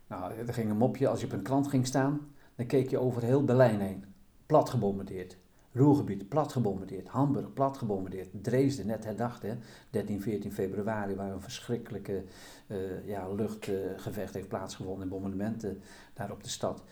Nou, 0.07 0.33
er 0.33 0.53
ging 0.53 0.69
een 0.69 0.77
mopje, 0.77 1.07
als 1.07 1.19
je 1.19 1.25
op 1.25 1.31
een 1.31 1.41
krant 1.41 1.67
ging 1.67 1.87
staan, 1.87 2.19
dan 2.55 2.65
keek 2.65 2.89
je 2.89 2.97
over 2.97 3.23
heel 3.23 3.43
Berlijn 3.43 3.79
heen. 3.79 4.05
Plat 4.45 4.69
gebombardeerd. 4.69 5.37
Ruhrgebied 5.71 6.29
plat 6.29 6.51
gebombardeerd. 6.51 7.07
Hamburg 7.07 7.53
plat 7.53 7.77
gebombardeerd. 7.77 8.29
Dresden 8.41 8.87
net 8.87 9.03
herdacht, 9.03 9.41
hè. 9.41 9.53
13, 9.89 10.21
14 10.21 10.51
februari, 10.51 11.15
waar 11.15 11.31
een 11.31 11.41
verschrikkelijke 11.41 12.23
uh, 12.67 13.07
ja, 13.07 13.33
luchtgevecht 13.33 14.33
heeft 14.33 14.47
plaatsgevonden 14.47 15.03
en 15.03 15.09
bombardementen 15.09 15.81
daar 16.13 16.31
op 16.31 16.43
de 16.43 16.49
stad. 16.49 16.83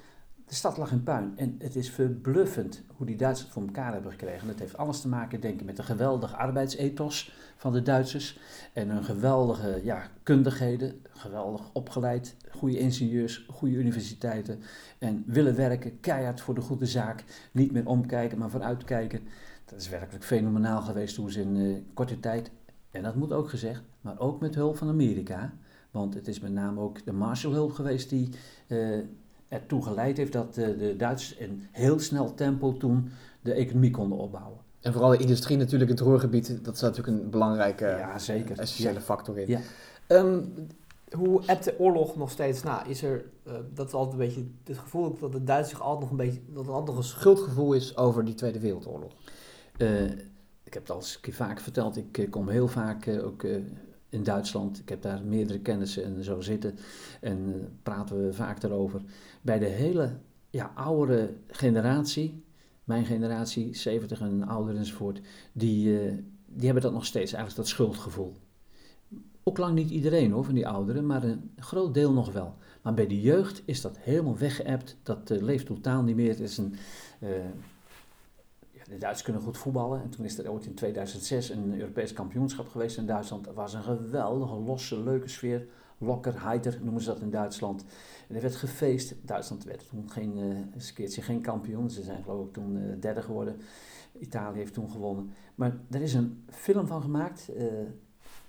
De 0.45 0.55
stad 0.55 0.77
lag 0.77 0.91
in 0.91 1.03
puin 1.03 1.33
en 1.35 1.55
het 1.59 1.75
is 1.75 1.89
verbluffend 1.89 2.83
hoe 2.95 3.05
die 3.05 3.15
Duitsers 3.15 3.51
voor 3.51 3.61
elkaar 3.61 3.93
hebben 3.93 4.11
gekregen. 4.11 4.47
Dat 4.47 4.59
heeft 4.59 4.77
alles 4.77 5.01
te 5.01 5.07
maken, 5.07 5.41
denk 5.41 5.59
ik, 5.59 5.65
met 5.65 5.77
de 5.77 5.83
geweldige 5.83 6.35
arbeidsethos 6.35 7.33
van 7.57 7.73
de 7.73 7.81
Duitsers. 7.81 8.39
En 8.73 8.89
hun 8.89 9.03
geweldige 9.03 9.81
ja, 9.83 10.09
kundigheden, 10.23 11.01
geweldig 11.09 11.69
opgeleid, 11.73 12.35
goede 12.51 12.77
ingenieurs, 12.77 13.45
goede 13.49 13.75
universiteiten. 13.75 14.59
En 14.97 15.23
willen 15.27 15.55
werken, 15.55 15.99
keihard 15.99 16.41
voor 16.41 16.55
de 16.55 16.61
goede 16.61 16.85
zaak. 16.85 17.23
Niet 17.51 17.71
meer 17.71 17.87
omkijken, 17.87 18.37
maar 18.37 18.49
vooruitkijken. 18.49 19.21
Dat 19.65 19.79
is 19.79 19.89
werkelijk 19.89 20.25
fenomenaal 20.25 20.81
geweest 20.81 21.15
hoe 21.15 21.31
ze 21.31 21.41
in 21.41 21.55
uh, 21.55 21.77
korte 21.93 22.19
tijd, 22.19 22.51
en 22.91 23.03
dat 23.03 23.15
moet 23.15 23.31
ook 23.31 23.49
gezegd, 23.49 23.83
maar 24.01 24.19
ook 24.19 24.41
met 24.41 24.55
hulp 24.55 24.77
van 24.77 24.87
Amerika. 24.87 25.53
Want 25.91 26.13
het 26.13 26.27
is 26.27 26.39
met 26.39 26.51
name 26.51 26.79
ook 26.79 27.05
de 27.05 27.13
Marshallhulp 27.13 27.71
geweest 27.71 28.09
die... 28.09 28.29
Uh, 28.67 28.99
ertoe 29.47 29.83
geleid 29.83 30.17
heeft 30.17 30.33
dat 30.33 30.53
de, 30.53 30.77
de 30.77 30.95
Duitsers 30.95 31.39
in 31.39 31.67
heel 31.71 31.99
snel 31.99 32.33
tempo 32.33 32.77
toen 32.77 33.09
de 33.41 33.53
economie 33.53 33.91
konden 33.91 34.17
opbouwen. 34.17 34.59
En 34.81 34.91
vooral 34.93 35.09
de 35.09 35.17
industrie 35.17 35.57
natuurlijk, 35.57 35.89
het 35.89 35.99
Roergebied, 35.99 36.65
dat 36.65 36.75
is 36.75 36.81
natuurlijk 36.81 37.17
een 37.17 37.29
belangrijke, 37.29 37.85
ja, 37.85 38.19
zeker. 38.19 38.59
essentiële 38.59 39.01
factor 39.01 39.37
in. 39.37 39.47
Ja. 39.47 39.59
Um, 40.07 40.53
hoe 41.11 41.41
hebt 41.45 41.63
de 41.63 41.79
oorlog 41.79 42.15
nog 42.15 42.31
steeds 42.31 42.63
na? 42.63 42.85
Is 42.85 43.03
er, 43.03 43.25
uh, 43.47 43.53
dat 43.73 43.87
is 43.87 43.93
altijd 43.93 44.19
een 44.19 44.27
beetje 44.27 44.45
het 44.63 44.77
gevoel 44.77 45.17
dat 45.19 45.31
de 45.31 45.43
Duitsers 45.43 45.81
altijd 45.81 46.01
nog 46.01 46.09
een 46.09 46.25
beetje, 46.25 46.41
dat 46.47 46.65
er 46.65 46.71
altijd 46.71 46.87
nog 46.87 46.97
een 46.97 47.03
schuldgevoel 47.03 47.73
is 47.73 47.97
over 47.97 48.25
die 48.25 48.33
Tweede 48.33 48.59
Wereldoorlog. 48.59 49.11
Uh, 49.77 50.03
ik 50.63 50.73
heb 50.73 50.81
het 50.81 50.91
al 50.91 50.97
eens 50.97 51.19
vaak 51.31 51.59
verteld, 51.59 51.97
ik 51.97 52.27
kom 52.29 52.49
heel 52.49 52.67
vaak 52.67 53.07
ook 53.23 53.43
in 54.15 54.23
Duitsland. 54.23 54.79
Ik 54.79 54.89
heb 54.89 55.01
daar 55.01 55.21
meerdere 55.23 55.59
kennissen 55.59 56.03
en 56.03 56.23
zo 56.23 56.41
zitten 56.41 56.77
en 57.21 57.37
uh, 57.47 57.55
praten 57.83 58.25
we 58.25 58.33
vaak 58.33 58.61
daarover. 58.61 59.01
Bij 59.45 59.59
de 59.59 59.65
hele 59.65 60.17
ja, 60.49 60.71
oudere 60.75 61.33
generatie, 61.47 62.43
mijn 62.83 63.05
generatie, 63.05 63.75
70 63.75 64.19
en 64.19 64.47
ouder 64.47 64.75
enzovoort, 64.75 65.21
die, 65.51 65.87
uh, 65.87 66.13
die 66.45 66.65
hebben 66.65 66.83
dat 66.83 66.93
nog 66.93 67.05
steeds, 67.05 67.33
eigenlijk 67.33 67.55
dat 67.55 67.67
schuldgevoel. 67.67 68.35
Ook 69.43 69.57
lang 69.57 69.75
niet 69.75 69.89
iedereen 69.89 70.31
hoor, 70.31 70.43
van 70.43 70.53
die 70.53 70.67
ouderen, 70.67 71.05
maar 71.05 71.23
een 71.23 71.51
groot 71.57 71.93
deel 71.93 72.13
nog 72.13 72.31
wel. 72.31 72.55
Maar 72.81 72.93
bij 72.93 73.07
de 73.07 73.21
jeugd 73.21 73.61
is 73.65 73.81
dat 73.81 73.97
helemaal 73.97 74.37
weggeëpt. 74.37 74.97
Dat 75.03 75.31
uh, 75.31 75.41
leeft 75.41 75.65
totaal 75.65 76.03
niet 76.03 76.15
meer. 76.15 76.29
Het 76.29 76.39
is 76.39 76.57
een, 76.57 76.75
de 78.89 78.97
Duitsers 78.97 79.21
kunnen 79.21 79.41
goed 79.41 79.57
voetballen. 79.57 80.01
En 80.01 80.09
toen 80.09 80.25
is 80.25 80.37
er 80.37 80.51
ooit 80.51 80.65
in 80.65 80.73
2006 80.73 81.49
een 81.49 81.79
Europees 81.79 82.13
kampioenschap 82.13 82.67
geweest 82.67 82.97
in 82.97 83.05
Duitsland. 83.05 83.45
Dat 83.45 83.55
was 83.55 83.73
een 83.73 83.83
geweldige, 83.83 84.55
losse, 84.55 85.03
leuke 85.03 85.27
sfeer. 85.27 85.67
Lokker, 85.97 86.43
heiter 86.43 86.79
noemen 86.81 87.01
ze 87.01 87.09
dat 87.09 87.21
in 87.21 87.29
Duitsland. 87.29 87.85
En 88.27 88.35
er 88.35 88.41
werd 88.41 88.55
gefeest. 88.55 89.15
Duitsland 89.21 89.63
werd 89.63 89.89
toen 89.89 90.11
geen, 90.11 90.37
een 90.37 90.93
keertje 90.93 91.21
geen 91.21 91.41
kampioen. 91.41 91.89
Ze 91.89 92.03
zijn 92.03 92.23
geloof 92.23 92.45
ik 92.45 92.53
toen 92.53 92.75
uh, 92.75 92.81
derde 92.99 93.21
geworden. 93.21 93.57
Italië 94.19 94.57
heeft 94.57 94.73
toen 94.73 94.91
gewonnen. 94.91 95.33
Maar 95.55 95.77
er 95.91 96.01
is 96.01 96.13
een 96.13 96.43
film 96.49 96.87
van 96.87 97.01
gemaakt. 97.01 97.49
Uh, 97.49 97.63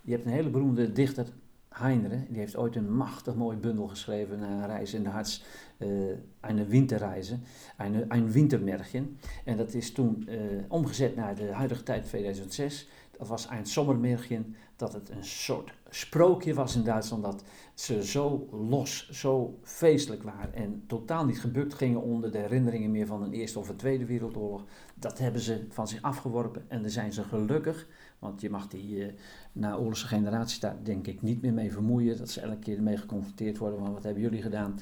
je 0.03 0.13
hebt 0.13 0.25
een 0.25 0.33
hele 0.33 0.51
beroemde 0.51 0.93
dichter, 0.93 1.27
Heinre, 1.69 2.23
die 2.29 2.39
heeft 2.39 2.57
ooit 2.57 2.77
een 2.77 2.93
machtig 2.97 3.35
mooi 3.35 3.57
bundel 3.57 3.89
geschreven 3.89 4.39
naar 4.39 4.51
een 4.51 4.67
reis 4.67 4.95
in 4.95 5.03
de 5.03 5.09
harts, 5.09 5.45
uh, 5.79 5.89
een 6.41 6.67
winterreizen, 6.69 7.43
een, 7.79 8.05
een 8.09 8.31
wintermärchen. 8.31 9.19
En 9.45 9.57
dat 9.57 9.75
is 9.75 9.93
toen 9.93 10.29
omgezet 10.69 11.17
naar 11.17 11.35
de 11.35 11.53
huidige 11.53 11.83
tijd 11.83 12.05
2006. 12.05 12.89
Dat 13.19 13.29
was 13.29 13.49
een 13.51 13.67
zomermärchen, 13.67 14.55
dat 14.77 14.93
het 14.93 15.11
een 15.11 15.25
soort 15.25 15.73
sprookje 15.91 16.55
was 16.55 16.77
in 16.77 16.85
Duitsland, 16.85 17.23
dat 17.23 17.43
ze 17.75 18.05
zo 18.05 18.49
los, 18.51 19.11
zo 19.11 19.59
feestelijk 19.62 20.23
waren 20.23 20.55
en 20.55 20.85
totaal 20.87 21.25
niet 21.25 21.41
gebukt 21.41 21.75
gingen 21.75 22.03
onder 22.03 22.33
de 22.33 22.39
herinneringen 22.39 22.91
meer 22.91 23.07
van 23.07 23.23
een 23.23 23.33
Eerste 23.33 23.59
of 23.59 23.69
een 23.69 23.77
Tweede 23.77 24.05
Wereldoorlog. 24.05 24.65
Dat 24.95 25.19
hebben 25.19 25.41
ze 25.41 25.67
van 25.69 25.89
zich 25.89 26.03
afgeworpen 26.03 26.65
en 26.69 26.83
daar 26.83 26.91
zijn 26.91 27.12
ze 27.12 27.25
gelukkig 27.25 27.87
want 28.19 28.41
je 28.41 28.51
mag 28.51 28.69
die 28.69 28.97
uh, 28.97 29.12
naoorlogse 29.53 30.07
generatie 30.07 30.61
daar 30.61 30.77
denk 30.83 31.07
ik 31.07 31.23
niet 31.23 31.43
meer 31.43 31.53
mee 31.53 31.73
vermoeien. 31.73 32.19
Dat 32.19 32.31
ze 32.31 32.41
elke 32.41 32.59
keer 32.59 32.83
mee 32.83 32.97
geconfronteerd 32.97 33.59
worden 33.59 33.79
van 33.79 33.93
wat 33.93 34.03
hebben 34.03 34.23
jullie 34.23 34.43
gedaan. 34.43 34.75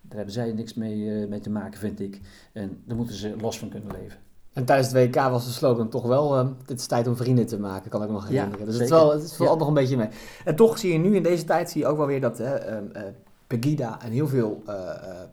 Daar 0.00 0.16
hebben 0.16 0.34
zij 0.34 0.52
niks 0.52 0.74
mee, 0.74 0.96
uh, 0.96 1.28
mee 1.28 1.40
te 1.40 1.50
maken, 1.50 1.78
vind 1.78 2.00
ik. 2.00 2.20
En 2.52 2.82
daar 2.84 2.96
moeten 2.96 3.14
ze 3.14 3.36
los 3.36 3.58
van 3.58 3.68
kunnen 3.68 3.92
leven. 3.92 4.18
En 4.52 4.64
tijdens 4.64 4.92
het 4.92 5.14
WK 5.14 5.14
was 5.14 5.44
de 5.44 5.50
slogan 5.50 5.88
toch 5.88 6.06
wel, 6.06 6.38
uh, 6.38 6.48
het 6.66 6.78
is 6.78 6.86
tijd 6.86 7.06
om 7.06 7.16
vrienden 7.16 7.46
te 7.46 7.58
maken, 7.58 7.90
kan 7.90 8.02
ik 8.02 8.08
me 8.08 8.14
nog 8.14 8.28
herinneren. 8.28 8.58
Ja, 8.58 8.64
dus 8.64 8.78
het, 8.78 8.90
wel, 8.90 9.12
het 9.12 9.32
valt 9.32 9.50
ja. 9.50 9.56
nog 9.56 9.68
een 9.68 9.74
beetje 9.74 9.96
mee. 9.96 10.08
En 10.44 10.56
toch 10.56 10.78
zie 10.78 10.92
je 10.92 10.98
nu 10.98 11.16
in 11.16 11.22
deze 11.22 11.44
tijd, 11.44 11.70
zie 11.70 11.80
je 11.80 11.86
ook 11.86 11.96
wel 11.96 12.06
weer 12.06 12.20
dat 12.20 12.38
hè, 12.38 12.82
uh, 12.82 13.02
Pegida 13.46 14.02
en 14.02 14.10
heel 14.10 14.28
veel, 14.28 14.62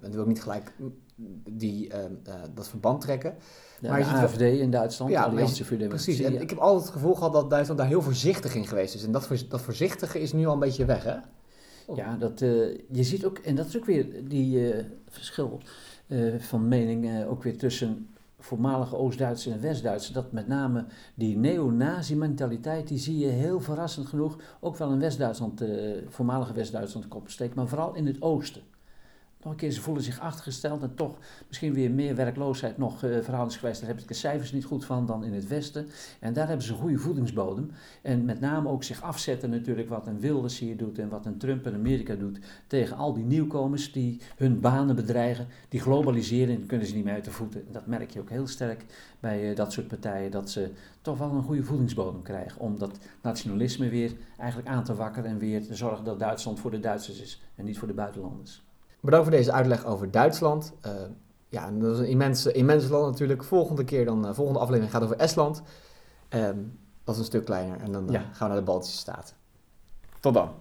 en 0.01 0.11
wil 0.11 0.21
ik 0.21 0.27
niet 0.27 0.41
gelijk 0.41 0.71
die, 1.49 1.91
dat 2.53 2.67
verband 2.69 3.01
trekken. 3.01 3.35
Ja, 3.81 3.89
maar 3.89 3.99
de 3.99 4.05
AFD 4.05 4.41
in 4.41 4.71
Duitsland, 4.71 5.11
ja, 5.11 5.23
Alliantie 5.23 5.65
voor 5.65 5.77
Democratie. 5.77 6.15
Precies, 6.15 6.35
en 6.35 6.41
ik 6.41 6.49
heb 6.49 6.59
altijd 6.59 6.83
het 6.83 6.91
gevoel 6.91 7.15
gehad 7.15 7.33
dat 7.33 7.49
Duitsland 7.49 7.79
daar 7.79 7.89
heel 7.89 8.01
voorzichtig 8.01 8.55
in 8.55 8.67
geweest 8.67 8.95
is. 8.95 9.03
En 9.03 9.11
dat, 9.11 9.29
dat 9.49 9.61
voorzichtige 9.61 10.21
is 10.21 10.33
nu 10.33 10.45
al 10.45 10.53
een 10.53 10.59
beetje 10.59 10.85
weg, 10.85 11.03
hè? 11.03 11.15
Ja, 11.95 12.15
dat, 12.15 12.41
uh, 12.41 12.77
je 12.91 13.03
ziet 13.03 13.25
ook, 13.25 13.37
en 13.37 13.55
dat 13.55 13.65
is 13.65 13.77
ook 13.77 13.85
weer 13.85 14.27
die 14.27 14.75
uh, 14.75 14.83
verschil 15.09 15.61
uh, 16.07 16.39
van 16.39 16.67
mening 16.67 17.25
ook 17.25 17.43
weer 17.43 17.57
tussen 17.57 18.09
voormalige 18.39 18.95
Oost-Duitsers 18.95 19.55
en 19.55 19.61
West-Duitsers. 19.61 20.13
Dat 20.13 20.31
met 20.31 20.47
name 20.47 20.85
die 21.15 21.37
neo-nazi-mentaliteit, 21.37 22.87
die 22.87 22.97
zie 22.97 23.17
je 23.17 23.27
heel 23.27 23.59
verrassend 23.59 24.07
genoeg 24.07 24.37
ook 24.59 24.77
wel 24.77 24.91
in 24.91 24.99
West-Duitsland, 24.99 25.63
voormalige 26.07 26.53
West-Duitsland 26.53 27.07
kop 27.07 27.29
steekt, 27.29 27.55
maar 27.55 27.67
vooral 27.67 27.95
in 27.95 28.05
het 28.05 28.21
oosten 28.21 28.61
nog 29.43 29.51
een 29.51 29.59
keer, 29.59 29.71
ze 29.71 29.81
voelen 29.81 30.03
zich 30.03 30.19
achtergesteld 30.19 30.81
en 30.81 30.95
toch 30.95 31.17
misschien 31.47 31.73
weer 31.73 31.91
meer 31.91 32.15
werkloosheid 32.15 32.77
nog 32.77 33.03
uh, 33.03 33.19
verhoudingsgewijs. 33.19 33.79
Daar 33.79 33.89
heb 33.89 33.99
ik 33.99 34.07
de 34.07 34.13
cijfers 34.13 34.51
niet 34.51 34.65
goed 34.65 34.85
van 34.85 35.05
dan 35.05 35.23
in 35.23 35.33
het 35.33 35.47
Westen. 35.47 35.87
En 36.19 36.33
daar 36.33 36.47
hebben 36.47 36.65
ze 36.65 36.71
een 36.71 36.79
goede 36.79 36.97
voedingsbodem. 36.97 37.71
En 38.01 38.25
met 38.25 38.39
name 38.39 38.69
ook 38.69 38.83
zich 38.83 39.01
afzetten 39.01 39.49
natuurlijk 39.49 39.89
wat 39.89 40.07
een 40.07 40.19
Wilders 40.19 40.59
hier 40.59 40.77
doet 40.77 40.99
en 40.99 41.09
wat 41.09 41.25
een 41.25 41.37
Trump 41.37 41.67
in 41.67 41.73
Amerika 41.73 42.15
doet 42.15 42.39
tegen 42.67 42.97
al 42.97 43.13
die 43.13 43.23
nieuwkomers 43.23 43.91
die 43.91 44.21
hun 44.35 44.59
banen 44.59 44.95
bedreigen. 44.95 45.47
Die 45.69 45.79
globaliseren 45.79 46.55
en 46.55 46.65
kunnen 46.65 46.87
ze 46.87 46.95
niet 46.95 47.03
meer 47.03 47.13
uit 47.13 47.25
de 47.25 47.31
voeten. 47.31 47.65
Dat 47.71 47.85
merk 47.85 48.11
je 48.11 48.19
ook 48.19 48.29
heel 48.29 48.47
sterk 48.47 48.85
bij 49.19 49.49
uh, 49.49 49.55
dat 49.55 49.73
soort 49.73 49.87
partijen, 49.87 50.31
dat 50.31 50.49
ze 50.49 50.71
toch 51.01 51.17
wel 51.17 51.31
een 51.31 51.43
goede 51.43 51.63
voedingsbodem 51.63 52.21
krijgen. 52.21 52.61
Om 52.61 52.77
dat 52.77 52.99
nationalisme 53.21 53.89
weer 53.89 54.11
eigenlijk 54.37 54.69
aan 54.69 54.83
te 54.83 54.95
wakkeren 54.95 55.29
en 55.29 55.37
weer 55.37 55.65
te 55.65 55.75
zorgen 55.75 56.05
dat 56.05 56.19
Duitsland 56.19 56.59
voor 56.59 56.71
de 56.71 56.79
Duitsers 56.79 57.21
is 57.21 57.41
en 57.55 57.65
niet 57.65 57.77
voor 57.77 57.87
de 57.87 57.93
buitenlanders. 57.93 58.67
Bedankt 58.99 59.27
voor 59.27 59.35
deze 59.35 59.51
uitleg 59.51 59.85
over 59.85 60.11
Duitsland. 60.11 60.73
Uh, 60.85 60.91
ja, 61.49 61.71
dat 61.71 61.93
is 61.93 61.99
een 61.99 62.07
immens, 62.07 62.45
immens 62.45 62.87
land 62.87 63.05
natuurlijk. 63.05 63.43
Volgende 63.43 63.83
keer 63.83 64.05
dan, 64.05 64.25
uh, 64.25 64.33
volgende 64.33 64.59
aflevering 64.59 64.91
gaat 64.91 65.03
over 65.03 65.17
Estland. 65.17 65.61
Um, 66.29 66.79
dat 67.03 67.13
is 67.15 67.19
een 67.19 67.27
stuk 67.27 67.45
kleiner. 67.45 67.79
En 67.79 67.91
dan 67.91 68.07
ja. 68.09 68.19
gaan 68.19 68.47
we 68.47 68.53
naar 68.53 68.55
de 68.55 68.71
Baltische 68.71 68.97
Staten. 68.97 69.35
Tot 70.19 70.33
dan. 70.33 70.51